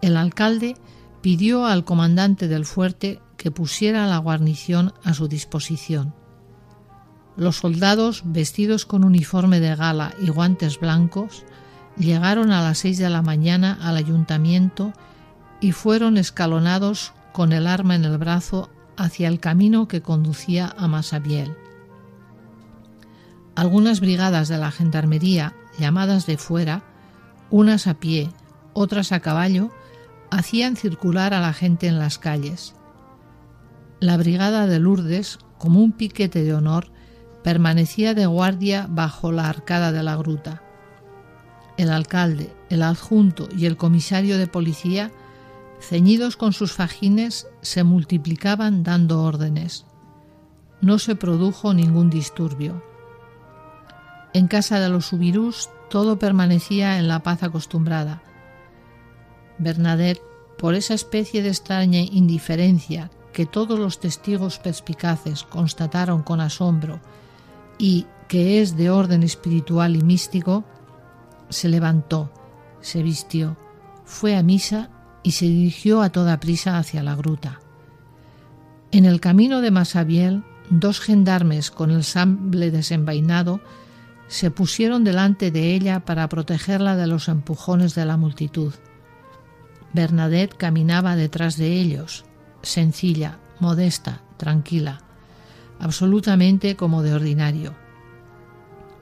El 0.00 0.16
alcalde 0.16 0.76
pidió 1.20 1.66
al 1.66 1.84
comandante 1.84 2.48
del 2.48 2.64
fuerte 2.64 3.20
que 3.36 3.50
pusiera 3.50 4.06
la 4.06 4.18
guarnición 4.18 4.94
a 5.04 5.12
su 5.12 5.28
disposición. 5.28 6.14
Los 7.38 7.58
soldados, 7.58 8.22
vestidos 8.24 8.84
con 8.84 9.04
uniforme 9.04 9.60
de 9.60 9.76
gala 9.76 10.12
y 10.20 10.28
guantes 10.28 10.80
blancos, 10.80 11.44
llegaron 11.96 12.50
a 12.50 12.62
las 12.62 12.78
seis 12.78 12.98
de 12.98 13.08
la 13.08 13.22
mañana 13.22 13.78
al 13.80 13.96
ayuntamiento 13.96 14.92
y 15.60 15.70
fueron 15.70 16.18
escalonados 16.18 17.12
con 17.32 17.52
el 17.52 17.68
arma 17.68 17.94
en 17.94 18.04
el 18.04 18.18
brazo 18.18 18.70
hacia 18.96 19.28
el 19.28 19.38
camino 19.38 19.86
que 19.86 20.02
conducía 20.02 20.74
a 20.76 20.88
Masabiel. 20.88 21.54
Algunas 23.54 24.00
brigadas 24.00 24.48
de 24.48 24.58
la 24.58 24.72
gendarmería, 24.72 25.54
llamadas 25.78 26.26
de 26.26 26.38
fuera, 26.38 26.82
unas 27.50 27.86
a 27.86 27.94
pie, 27.94 28.30
otras 28.72 29.12
a 29.12 29.20
caballo, 29.20 29.70
hacían 30.32 30.74
circular 30.74 31.34
a 31.34 31.40
la 31.40 31.52
gente 31.52 31.86
en 31.86 32.00
las 32.00 32.18
calles. 32.18 32.74
La 34.00 34.16
brigada 34.16 34.66
de 34.66 34.80
Lourdes, 34.80 35.38
como 35.56 35.78
un 35.78 35.92
piquete 35.92 36.42
de 36.42 36.54
honor, 36.54 36.97
permanecía 37.48 38.12
de 38.12 38.26
guardia 38.26 38.86
bajo 38.90 39.32
la 39.32 39.48
arcada 39.48 39.90
de 39.90 40.02
la 40.02 40.16
gruta. 40.16 40.62
El 41.78 41.88
alcalde, 41.88 42.54
el 42.68 42.82
adjunto 42.82 43.48
y 43.56 43.64
el 43.64 43.78
comisario 43.78 44.36
de 44.36 44.46
policía, 44.46 45.10
ceñidos 45.80 46.36
con 46.36 46.52
sus 46.52 46.74
fajines, 46.74 47.46
se 47.62 47.84
multiplicaban 47.84 48.82
dando 48.82 49.22
órdenes. 49.22 49.86
No 50.82 50.98
se 50.98 51.16
produjo 51.16 51.72
ningún 51.72 52.10
disturbio. 52.10 52.84
En 54.34 54.46
casa 54.46 54.78
de 54.78 54.90
los 54.90 55.06
Subirús 55.06 55.70
todo 55.88 56.18
permanecía 56.18 56.98
en 56.98 57.08
la 57.08 57.22
paz 57.22 57.42
acostumbrada. 57.42 58.20
Bernadette, 59.56 60.20
por 60.58 60.74
esa 60.74 60.92
especie 60.92 61.40
de 61.42 61.48
extraña 61.48 62.00
indiferencia 62.00 63.10
que 63.32 63.46
todos 63.46 63.78
los 63.78 64.00
testigos 64.00 64.58
perspicaces 64.58 65.44
constataron 65.44 66.22
con 66.22 66.42
asombro 66.42 67.00
y 67.78 68.06
que 68.28 68.60
es 68.60 68.76
de 68.76 68.90
orden 68.90 69.22
espiritual 69.22 69.96
y 69.96 70.02
místico, 70.02 70.64
se 71.48 71.68
levantó, 71.68 72.30
se 72.80 73.02
vistió, 73.02 73.56
fue 74.04 74.36
a 74.36 74.42
misa 74.42 74.90
y 75.22 75.32
se 75.32 75.46
dirigió 75.46 76.02
a 76.02 76.10
toda 76.10 76.40
prisa 76.40 76.78
hacia 76.78 77.02
la 77.02 77.14
gruta. 77.14 77.60
En 78.90 79.04
el 79.04 79.20
camino 79.20 79.60
de 79.60 79.70
Masabiel, 79.70 80.44
dos 80.70 81.00
gendarmes 81.00 81.70
con 81.70 81.90
el 81.90 82.04
sable 82.04 82.70
desenvainado 82.70 83.60
se 84.28 84.50
pusieron 84.50 85.04
delante 85.04 85.50
de 85.50 85.74
ella 85.74 86.00
para 86.00 86.28
protegerla 86.28 86.96
de 86.96 87.06
los 87.06 87.28
empujones 87.28 87.94
de 87.94 88.04
la 88.04 88.16
multitud. 88.16 88.74
Bernadette 89.94 90.54
caminaba 90.54 91.16
detrás 91.16 91.56
de 91.56 91.80
ellos, 91.80 92.24
sencilla, 92.62 93.38
modesta, 93.58 94.22
tranquila, 94.36 95.00
absolutamente 95.80 96.76
como 96.76 97.02
de 97.02 97.14
ordinario. 97.14 97.74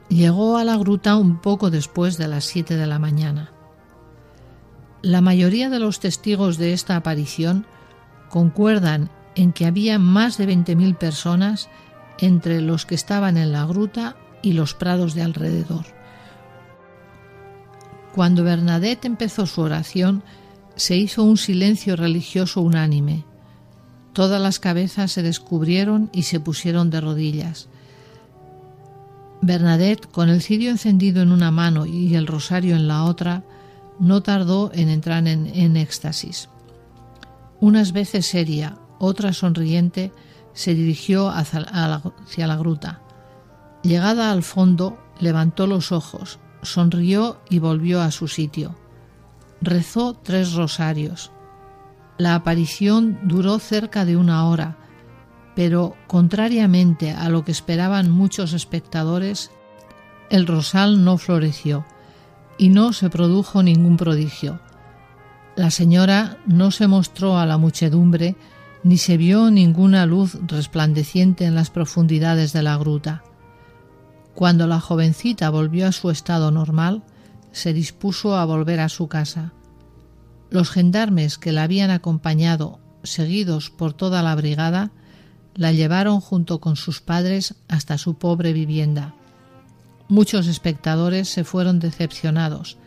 Llegó 0.09 0.57
a 0.57 0.63
la 0.63 0.77
gruta 0.77 1.15
un 1.15 1.41
poco 1.41 1.69
después 1.69 2.17
de 2.17 2.27
las 2.27 2.45
siete 2.45 2.77
de 2.77 2.87
la 2.87 2.99
mañana. 2.99 3.51
La 5.01 5.21
mayoría 5.21 5.69
de 5.69 5.79
los 5.79 5.99
testigos 5.99 6.57
de 6.57 6.73
esta 6.73 6.95
aparición 6.95 7.65
concuerdan 8.29 9.09
en 9.35 9.53
que 9.53 9.65
había 9.65 9.99
más 9.99 10.37
de 10.37 10.45
veinte 10.45 10.75
mil 10.75 10.95
personas 10.95 11.69
entre 12.19 12.61
los 12.61 12.85
que 12.85 12.95
estaban 12.95 13.37
en 13.37 13.51
la 13.51 13.65
gruta 13.65 14.15
y 14.41 14.53
los 14.53 14.73
prados 14.73 15.13
de 15.13 15.21
alrededor. 15.21 15.85
Cuando 18.15 18.43
Bernadette 18.43 19.05
empezó 19.05 19.45
su 19.45 19.61
oración, 19.61 20.23
Se 20.77 20.95
hizo 20.95 21.23
un 21.23 21.37
silencio 21.37 21.95
religioso 21.95 22.61
unánime. 22.61 23.25
Todas 24.17 24.41
las 24.41 24.57
cabezas 24.59 25.11
se 25.11 25.21
descubrieron 25.21 26.09
y 26.11 26.23
se 26.23 26.39
pusieron 26.39 26.89
de 26.89 27.01
rodillas. 27.01 27.67
Bernadette, 29.43 30.07
con 30.07 30.29
el 30.29 30.41
cirio 30.41 30.71
encendido 30.71 31.21
en 31.21 31.31
una 31.31 31.51
mano 31.51 31.85
y 31.85 32.15
el 32.15 32.25
rosario 32.25 32.75
en 32.75 32.87
la 32.87 33.03
otra, 33.03 33.43
no 33.99 34.23
tardó 34.23 34.71
en 34.73 34.89
entrar 34.89 35.27
en, 35.27 35.77
éxtasis. 35.77 36.49
Unas 37.59 37.91
veces 37.91 38.25
seria, 38.25 38.79
otras 38.97 39.37
sonriente, 39.37 40.11
se 40.51 40.73
dirigió 40.73 41.29
hacia 41.29 42.47
la 42.47 42.57
gruta. 42.57 43.01
Llegada 43.83 44.31
al 44.31 44.41
fondo, 44.41 44.97
levantó 45.19 45.67
los 45.67 45.91
ojos, 45.91 46.39
sonrió 46.63 47.39
y 47.51 47.59
volvió 47.59 48.01
a 48.01 48.09
su 48.09 48.27
sitio. 48.27 48.75
Rezó 49.61 50.15
tres 50.15 50.53
rosarios. 50.53 51.31
La 52.17 52.35
aparición 52.35 53.19
duró 53.23 53.59
cerca 53.59 54.05
de 54.05 54.17
una 54.17 54.47
hora, 54.47 54.77
pero 55.55 55.95
contrariamente 56.07 57.11
a 57.11 57.29
lo 57.29 57.43
que 57.43 57.51
esperaban 57.51 58.09
muchos 58.09 58.53
espectadores, 58.53 59.51
el 60.29 60.47
rosal 60.47 61.03
no 61.03 61.17
floreció 61.17 61.85
y 62.57 62.69
no 62.69 62.93
se 62.93 63.09
produjo 63.09 63.63
ningún 63.63 63.97
prodigio. 63.97 64.59
La 65.55 65.71
señora 65.71 66.37
no 66.45 66.71
se 66.71 66.87
mostró 66.87 67.37
a 67.37 67.45
la 67.45 67.57
muchedumbre 67.57 68.35
ni 68.83 68.97
se 68.97 69.17
vio 69.17 69.51
ninguna 69.51 70.05
luz 70.05 70.37
resplandeciente 70.47 71.45
en 71.45 71.55
las 71.55 71.69
profundidades 71.69 72.53
de 72.53 72.63
la 72.63 72.77
gruta. 72.77 73.23
Cuando 74.33 74.67
la 74.67 74.79
jovencita 74.79 75.49
volvió 75.49 75.87
a 75.87 75.91
su 75.91 76.09
estado 76.11 76.51
normal, 76.51 77.03
se 77.51 77.73
dispuso 77.73 78.37
a 78.37 78.45
volver 78.45 78.79
a 78.79 78.89
su 78.89 79.07
casa. 79.07 79.53
Los 80.49 80.69
gendarmes 80.69 81.37
que 81.37 81.51
la 81.51 81.63
habían 81.63 81.91
acompañado, 81.91 82.79
seguidos 83.03 83.69
por 83.69 83.93
toda 83.93 84.23
la 84.23 84.35
brigada, 84.35 84.91
la 85.55 85.71
llevaron 85.71 86.21
junto 86.21 86.59
con 86.59 86.75
sus 86.75 87.01
padres 87.01 87.55
hasta 87.67 87.97
su 87.97 88.15
pobre 88.15 88.53
vivienda. 88.53 89.15
Muchos 90.07 90.47
espectadores 90.47 91.27
se 91.27 91.43
fueron 91.43 91.79
decepcionados. 91.79 92.77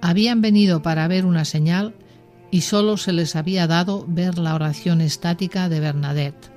Habían 0.00 0.40
venido 0.40 0.82
para 0.82 1.08
ver 1.08 1.26
una 1.26 1.44
señal 1.44 1.94
y 2.50 2.62
solo 2.62 2.96
se 2.96 3.12
les 3.12 3.36
había 3.36 3.66
dado 3.66 4.06
ver 4.08 4.38
la 4.38 4.54
oración 4.54 5.00
estática 5.00 5.68
de 5.68 5.80
Bernadette. 5.80 6.53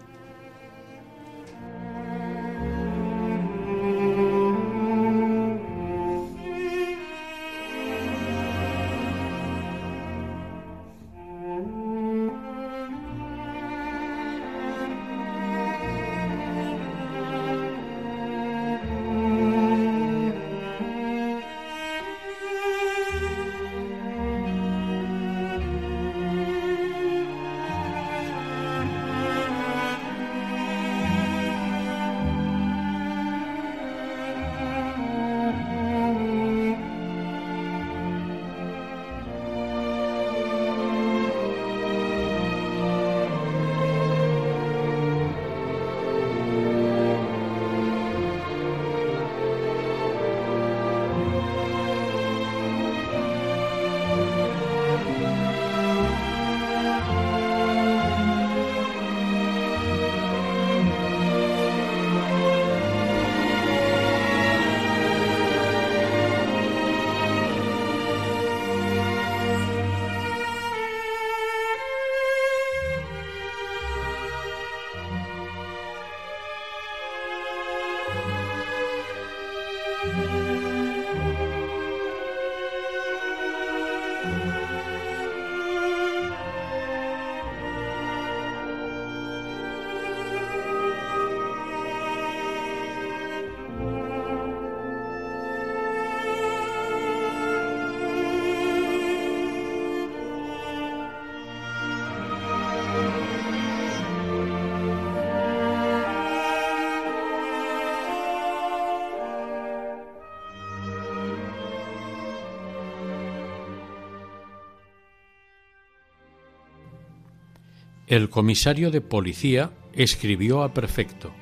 El 118.08 118.30
comisario 118.30 118.90
de 118.90 119.02
policía 119.02 119.72
escribió 119.92 120.64
a 120.64 120.74
prefecto. 120.74 121.34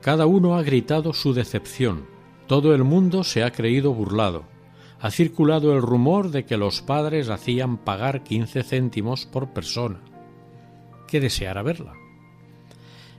Cada 0.00 0.26
uno 0.26 0.56
ha 0.56 0.64
gritado 0.64 1.12
su 1.12 1.32
decepción. 1.32 2.06
Todo 2.48 2.74
el 2.74 2.82
mundo 2.82 3.22
se 3.22 3.44
ha 3.44 3.52
creído 3.52 3.94
burlado. 3.94 4.42
Ha 4.98 5.12
circulado 5.12 5.74
el 5.74 5.80
rumor 5.80 6.32
de 6.32 6.44
que 6.44 6.56
los 6.56 6.82
padres 6.82 7.28
hacían 7.28 7.78
pagar 7.78 8.24
quince 8.24 8.64
céntimos 8.64 9.24
por 9.24 9.52
persona. 9.52 10.00
Que 11.06 11.20
deseara 11.20 11.62
verla. 11.62 11.92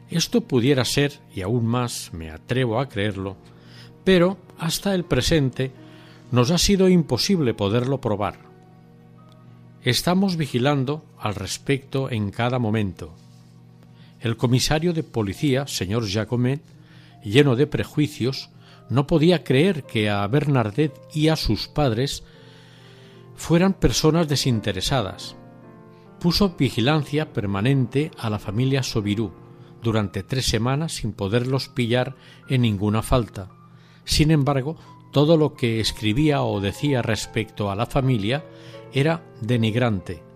Esto 0.09 0.41
pudiera 0.41 0.83
ser, 0.83 1.21
y 1.33 1.41
aún 1.41 1.65
más 1.65 2.11
me 2.11 2.31
atrevo 2.31 2.81
a 2.81 2.89
creerlo, 2.89 3.37
pero 4.03 4.37
hasta 4.59 4.93
el 4.93 5.05
presente 5.05 5.71
nos 6.31 6.51
ha 6.51 6.57
sido 6.57 6.89
imposible 6.89 7.53
poderlo 7.53 8.01
probar 8.01 8.53
Estamos 9.83 10.37
vigilando 10.37 11.03
al 11.23 11.35
respecto 11.35 12.11
en 12.11 12.31
cada 12.31 12.59
momento. 12.59 13.15
El 14.19 14.35
comisario 14.35 14.91
de 14.91 15.03
policía, 15.03 15.65
señor 15.67 16.05
Jacomet, 16.05 16.61
lleno 17.23 17.55
de 17.55 17.65
prejuicios, 17.65 18.49
no 18.89 19.07
podía 19.07 19.45
creer 19.45 19.83
que 19.83 20.09
a 20.09 20.27
Bernardet 20.27 20.93
y 21.13 21.29
a 21.29 21.37
sus 21.37 21.69
padres 21.69 22.23
fueran 23.37 23.73
personas 23.73 24.27
desinteresadas. 24.27 25.37
Puso 26.19 26.57
vigilancia 26.59 27.31
permanente 27.31 28.11
a 28.17 28.29
la 28.29 28.37
familia 28.37 28.83
Sobirú 28.83 29.31
durante 29.81 30.23
tres 30.23 30.45
semanas 30.45 30.91
sin 30.91 31.13
poderlos 31.13 31.69
pillar 31.69 32.17
en 32.49 32.63
ninguna 32.63 33.01
falta. 33.01 33.47
Sin 34.03 34.29
embargo, 34.29 34.75
todo 35.13 35.37
lo 35.37 35.53
que 35.53 35.79
escribía 35.79 36.43
o 36.43 36.59
decía 36.59 37.01
respecto 37.01 37.71
a 37.71 37.77
la 37.77 37.85
familia 37.85 38.43
era 38.91 39.23
denigrante. 39.39 40.32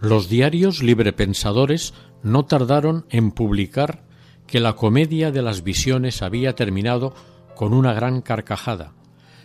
Los 0.00 0.28
diarios 0.28 0.82
librepensadores 0.82 1.92
no 2.22 2.44
tardaron 2.44 3.06
en 3.10 3.32
publicar 3.32 4.04
que 4.46 4.60
la 4.60 4.74
comedia 4.74 5.32
de 5.32 5.42
las 5.42 5.64
visiones 5.64 6.22
había 6.22 6.54
terminado 6.54 7.14
con 7.56 7.74
una 7.74 7.92
gran 7.92 8.22
carcajada. 8.22 8.92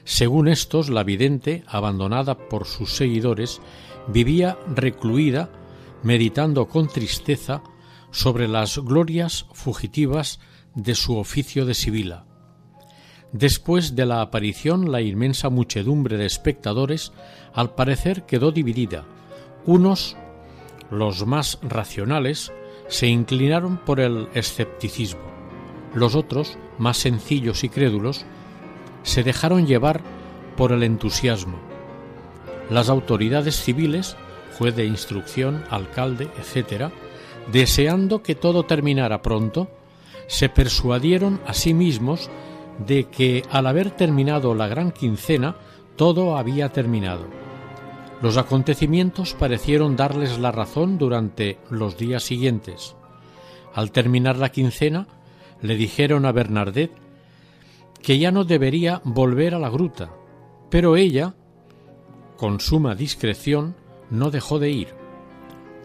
Según 0.04 0.48
estos, 0.48 0.90
la 0.90 1.04
vidente, 1.04 1.64
abandonada 1.68 2.38
por 2.38 2.66
sus 2.66 2.94
seguidores, 2.94 3.62
vivía 4.08 4.58
recluida, 4.76 5.50
meditando 6.04 6.68
con 6.68 6.88
tristeza 6.88 7.64
sobre 8.12 8.48
las 8.48 8.78
glorias 8.78 9.48
fugitivas 9.54 10.40
de 10.76 10.94
su 10.94 11.18
oficio 11.18 11.66
de 11.66 11.74
sibila. 11.74 12.26
Después 13.32 13.96
de 13.96 14.06
la 14.06 14.22
aparición, 14.22 14.92
la 14.92 15.02
inmensa 15.02 15.50
muchedumbre 15.50 16.18
de 16.18 16.28
espectadores 16.28 17.12
al 17.54 17.74
parecer 17.74 18.28
quedó 18.28 18.52
dividida. 18.52 19.06
Unos, 19.66 20.16
los 20.92 21.26
más 21.26 21.60
racionales, 21.62 22.52
se 22.88 23.08
inclinaron 23.08 23.78
por 23.78 24.00
el 24.00 24.28
escepticismo. 24.34 25.22
Los 25.94 26.16
otros, 26.16 26.58
más 26.78 26.98
sencillos 26.98 27.64
y 27.64 27.70
crédulos, 27.70 28.26
se 29.04 29.24
dejaron 29.24 29.68
llevar 29.68 30.02
por 30.56 30.72
el 30.72 30.84
entusiasmo. 30.84 31.58
las 32.70 32.90
autoridades 32.90 33.62
civiles, 33.62 34.16
juez 34.58 34.76
de 34.76 34.86
instrucción, 34.86 35.64
alcalde, 35.70 36.30
etc., 36.38 36.92
deseando 37.52 38.24
que 38.24 38.36
todo 38.36 38.64
terminara 38.64 39.22
pronto, 39.22 39.70
se 40.28 40.50
persuadieron 40.50 41.42
a 41.46 41.54
sí 41.54 41.74
mismos 41.74 42.30
de 42.88 43.06
que 43.06 43.44
al 43.52 43.68
haber 43.68 43.92
terminado 43.92 44.56
la 44.56 44.68
gran 44.68 44.92
quincena, 44.92 45.58
todo 45.96 46.38
había 46.38 46.70
terminado. 46.70 47.26
Los 48.24 48.38
acontecimientos 48.38 49.34
parecieron 49.34 49.98
darles 49.98 50.40
la 50.40 50.54
razón 50.54 50.98
durante 50.98 51.60
los 51.70 51.98
días 51.98 52.24
siguientes. 52.24 52.96
Al 53.74 53.92
terminar 53.92 54.38
la 54.38 54.50
quincena, 54.50 55.08
le 55.62 55.76
dijeron 55.76 56.26
a 56.26 56.32
Bernardet 56.32 56.90
que 58.02 58.20
ya 58.20 58.32
no 58.32 58.46
debería 58.46 59.02
volver 59.04 59.54
a 59.54 59.60
la 59.60 59.70
gruta, 59.70 60.14
pero 60.70 60.96
ella, 60.96 61.36
con 62.38 62.62
suma 62.62 62.96
discreción, 62.96 63.76
no 64.10 64.32
dejó 64.32 64.58
de 64.58 64.70
ir, 64.70 64.96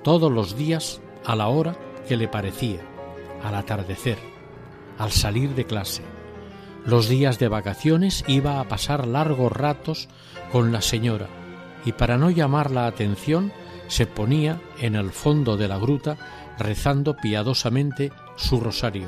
todos 0.04 0.30
los 0.30 0.56
días 0.56 1.00
a 1.24 1.34
la 1.34 1.48
hora 1.48 1.76
que 2.06 2.16
le 2.16 2.28
parecía, 2.28 2.82
al 3.42 3.56
atardecer, 3.56 4.18
al 4.96 5.10
salir 5.10 5.56
de 5.56 5.64
clase. 5.64 6.02
Los 6.86 7.08
días 7.08 7.40
de 7.40 7.48
vacaciones 7.48 8.24
iba 8.28 8.60
a 8.60 8.68
pasar 8.68 9.08
largos 9.08 9.50
ratos 9.50 10.08
con 10.52 10.70
la 10.70 10.82
señora 10.82 11.26
y 11.84 11.92
para 11.92 12.18
no 12.18 12.30
llamar 12.30 12.70
la 12.70 12.86
atención 12.86 13.52
se 13.88 14.06
ponía 14.06 14.60
en 14.80 14.94
el 14.94 15.10
fondo 15.10 15.56
de 15.56 15.68
la 15.68 15.78
gruta 15.78 16.16
rezando 16.58 17.16
piadosamente 17.16 18.12
su 18.36 18.60
rosario. 18.60 19.06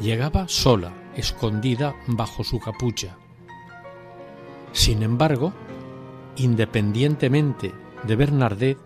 Llegaba 0.00 0.48
sola, 0.48 0.92
escondida 1.14 1.94
bajo 2.08 2.42
su 2.42 2.58
capucha. 2.58 3.16
Sin 4.72 5.02
embargo, 5.02 5.52
independientemente 6.36 7.72
de 8.02 8.16
Bernardet, 8.16 8.78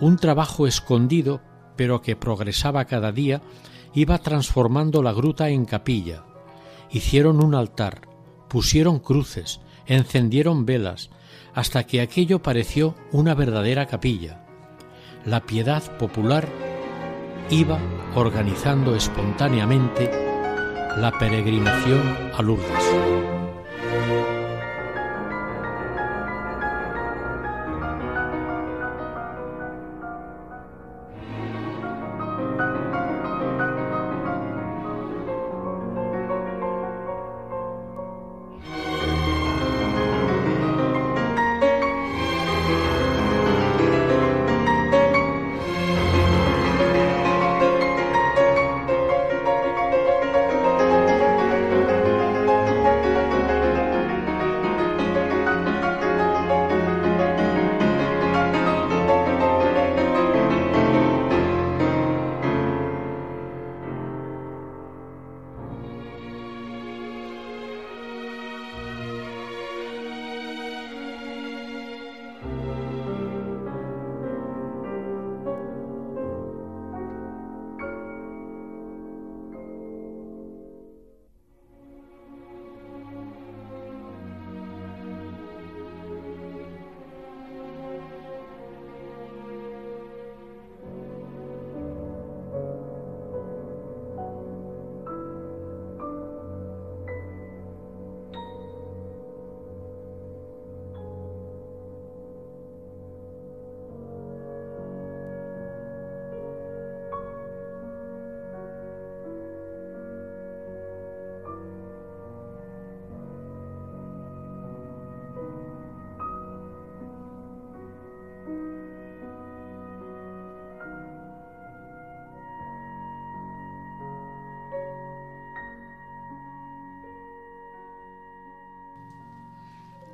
un 0.00 0.16
trabajo 0.16 0.66
escondido, 0.66 1.40
pero 1.76 2.02
que 2.02 2.16
progresaba 2.16 2.86
cada 2.86 3.12
día, 3.12 3.42
iba 3.94 4.18
transformando 4.18 5.02
la 5.02 5.12
gruta 5.12 5.48
en 5.50 5.64
capilla. 5.64 6.24
Hicieron 6.90 7.44
un 7.44 7.54
altar, 7.54 8.08
pusieron 8.48 8.98
cruces, 8.98 9.60
encendieron 9.86 10.66
velas, 10.66 11.10
hasta 11.58 11.82
que 11.82 12.00
aquello 12.00 12.40
pareció 12.40 12.94
una 13.10 13.34
verdadera 13.34 13.86
capilla. 13.86 14.44
La 15.24 15.40
piedad 15.40 15.82
popular 15.98 16.48
iba 17.50 17.80
organizando 18.14 18.94
espontáneamente 18.94 20.08
la 20.98 21.10
peregrinación 21.18 22.30
a 22.32 22.42
Lourdes. 22.42 23.37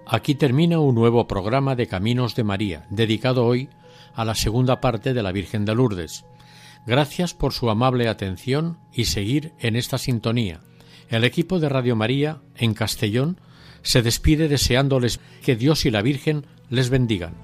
Aquí 0.07 0.34
termina 0.34 0.80
un 0.80 0.94
nuevo 0.94 1.26
programa 1.26 1.76
de 1.76 1.86
Caminos 1.86 2.34
de 2.34 2.44
María, 2.44 2.86
dedicado 2.90 3.46
hoy 3.46 3.70
a 4.14 4.24
la 4.24 4.34
segunda 4.34 4.80
parte 4.80 5.14
de 5.14 5.22
la 5.22 5.32
Virgen 5.32 5.64
de 5.64 5.74
Lourdes. 5.74 6.26
Gracias 6.86 7.32
por 7.32 7.55
su 7.55 7.70
amable 7.70 8.09
atención 8.09 8.78
y 8.92 9.07
seguir 9.07 9.55
en 9.61 9.76
esta 9.76 9.96
sintonía. 9.96 10.61
El 11.09 11.24
equipo 11.24 11.59
de 11.59 11.70
Radio 11.70 11.96
María 11.96 12.42
en 12.57 12.74
Castellón 12.74 13.40
se 13.82 14.02
despide 14.02 14.48
deseándoles 14.48 15.20
que 15.42 15.57
Dios 15.57 15.86
y 15.86 15.90
la 15.90 16.02
Virgen 16.02 16.46
les 16.68 16.90
bendigan. 16.90 17.43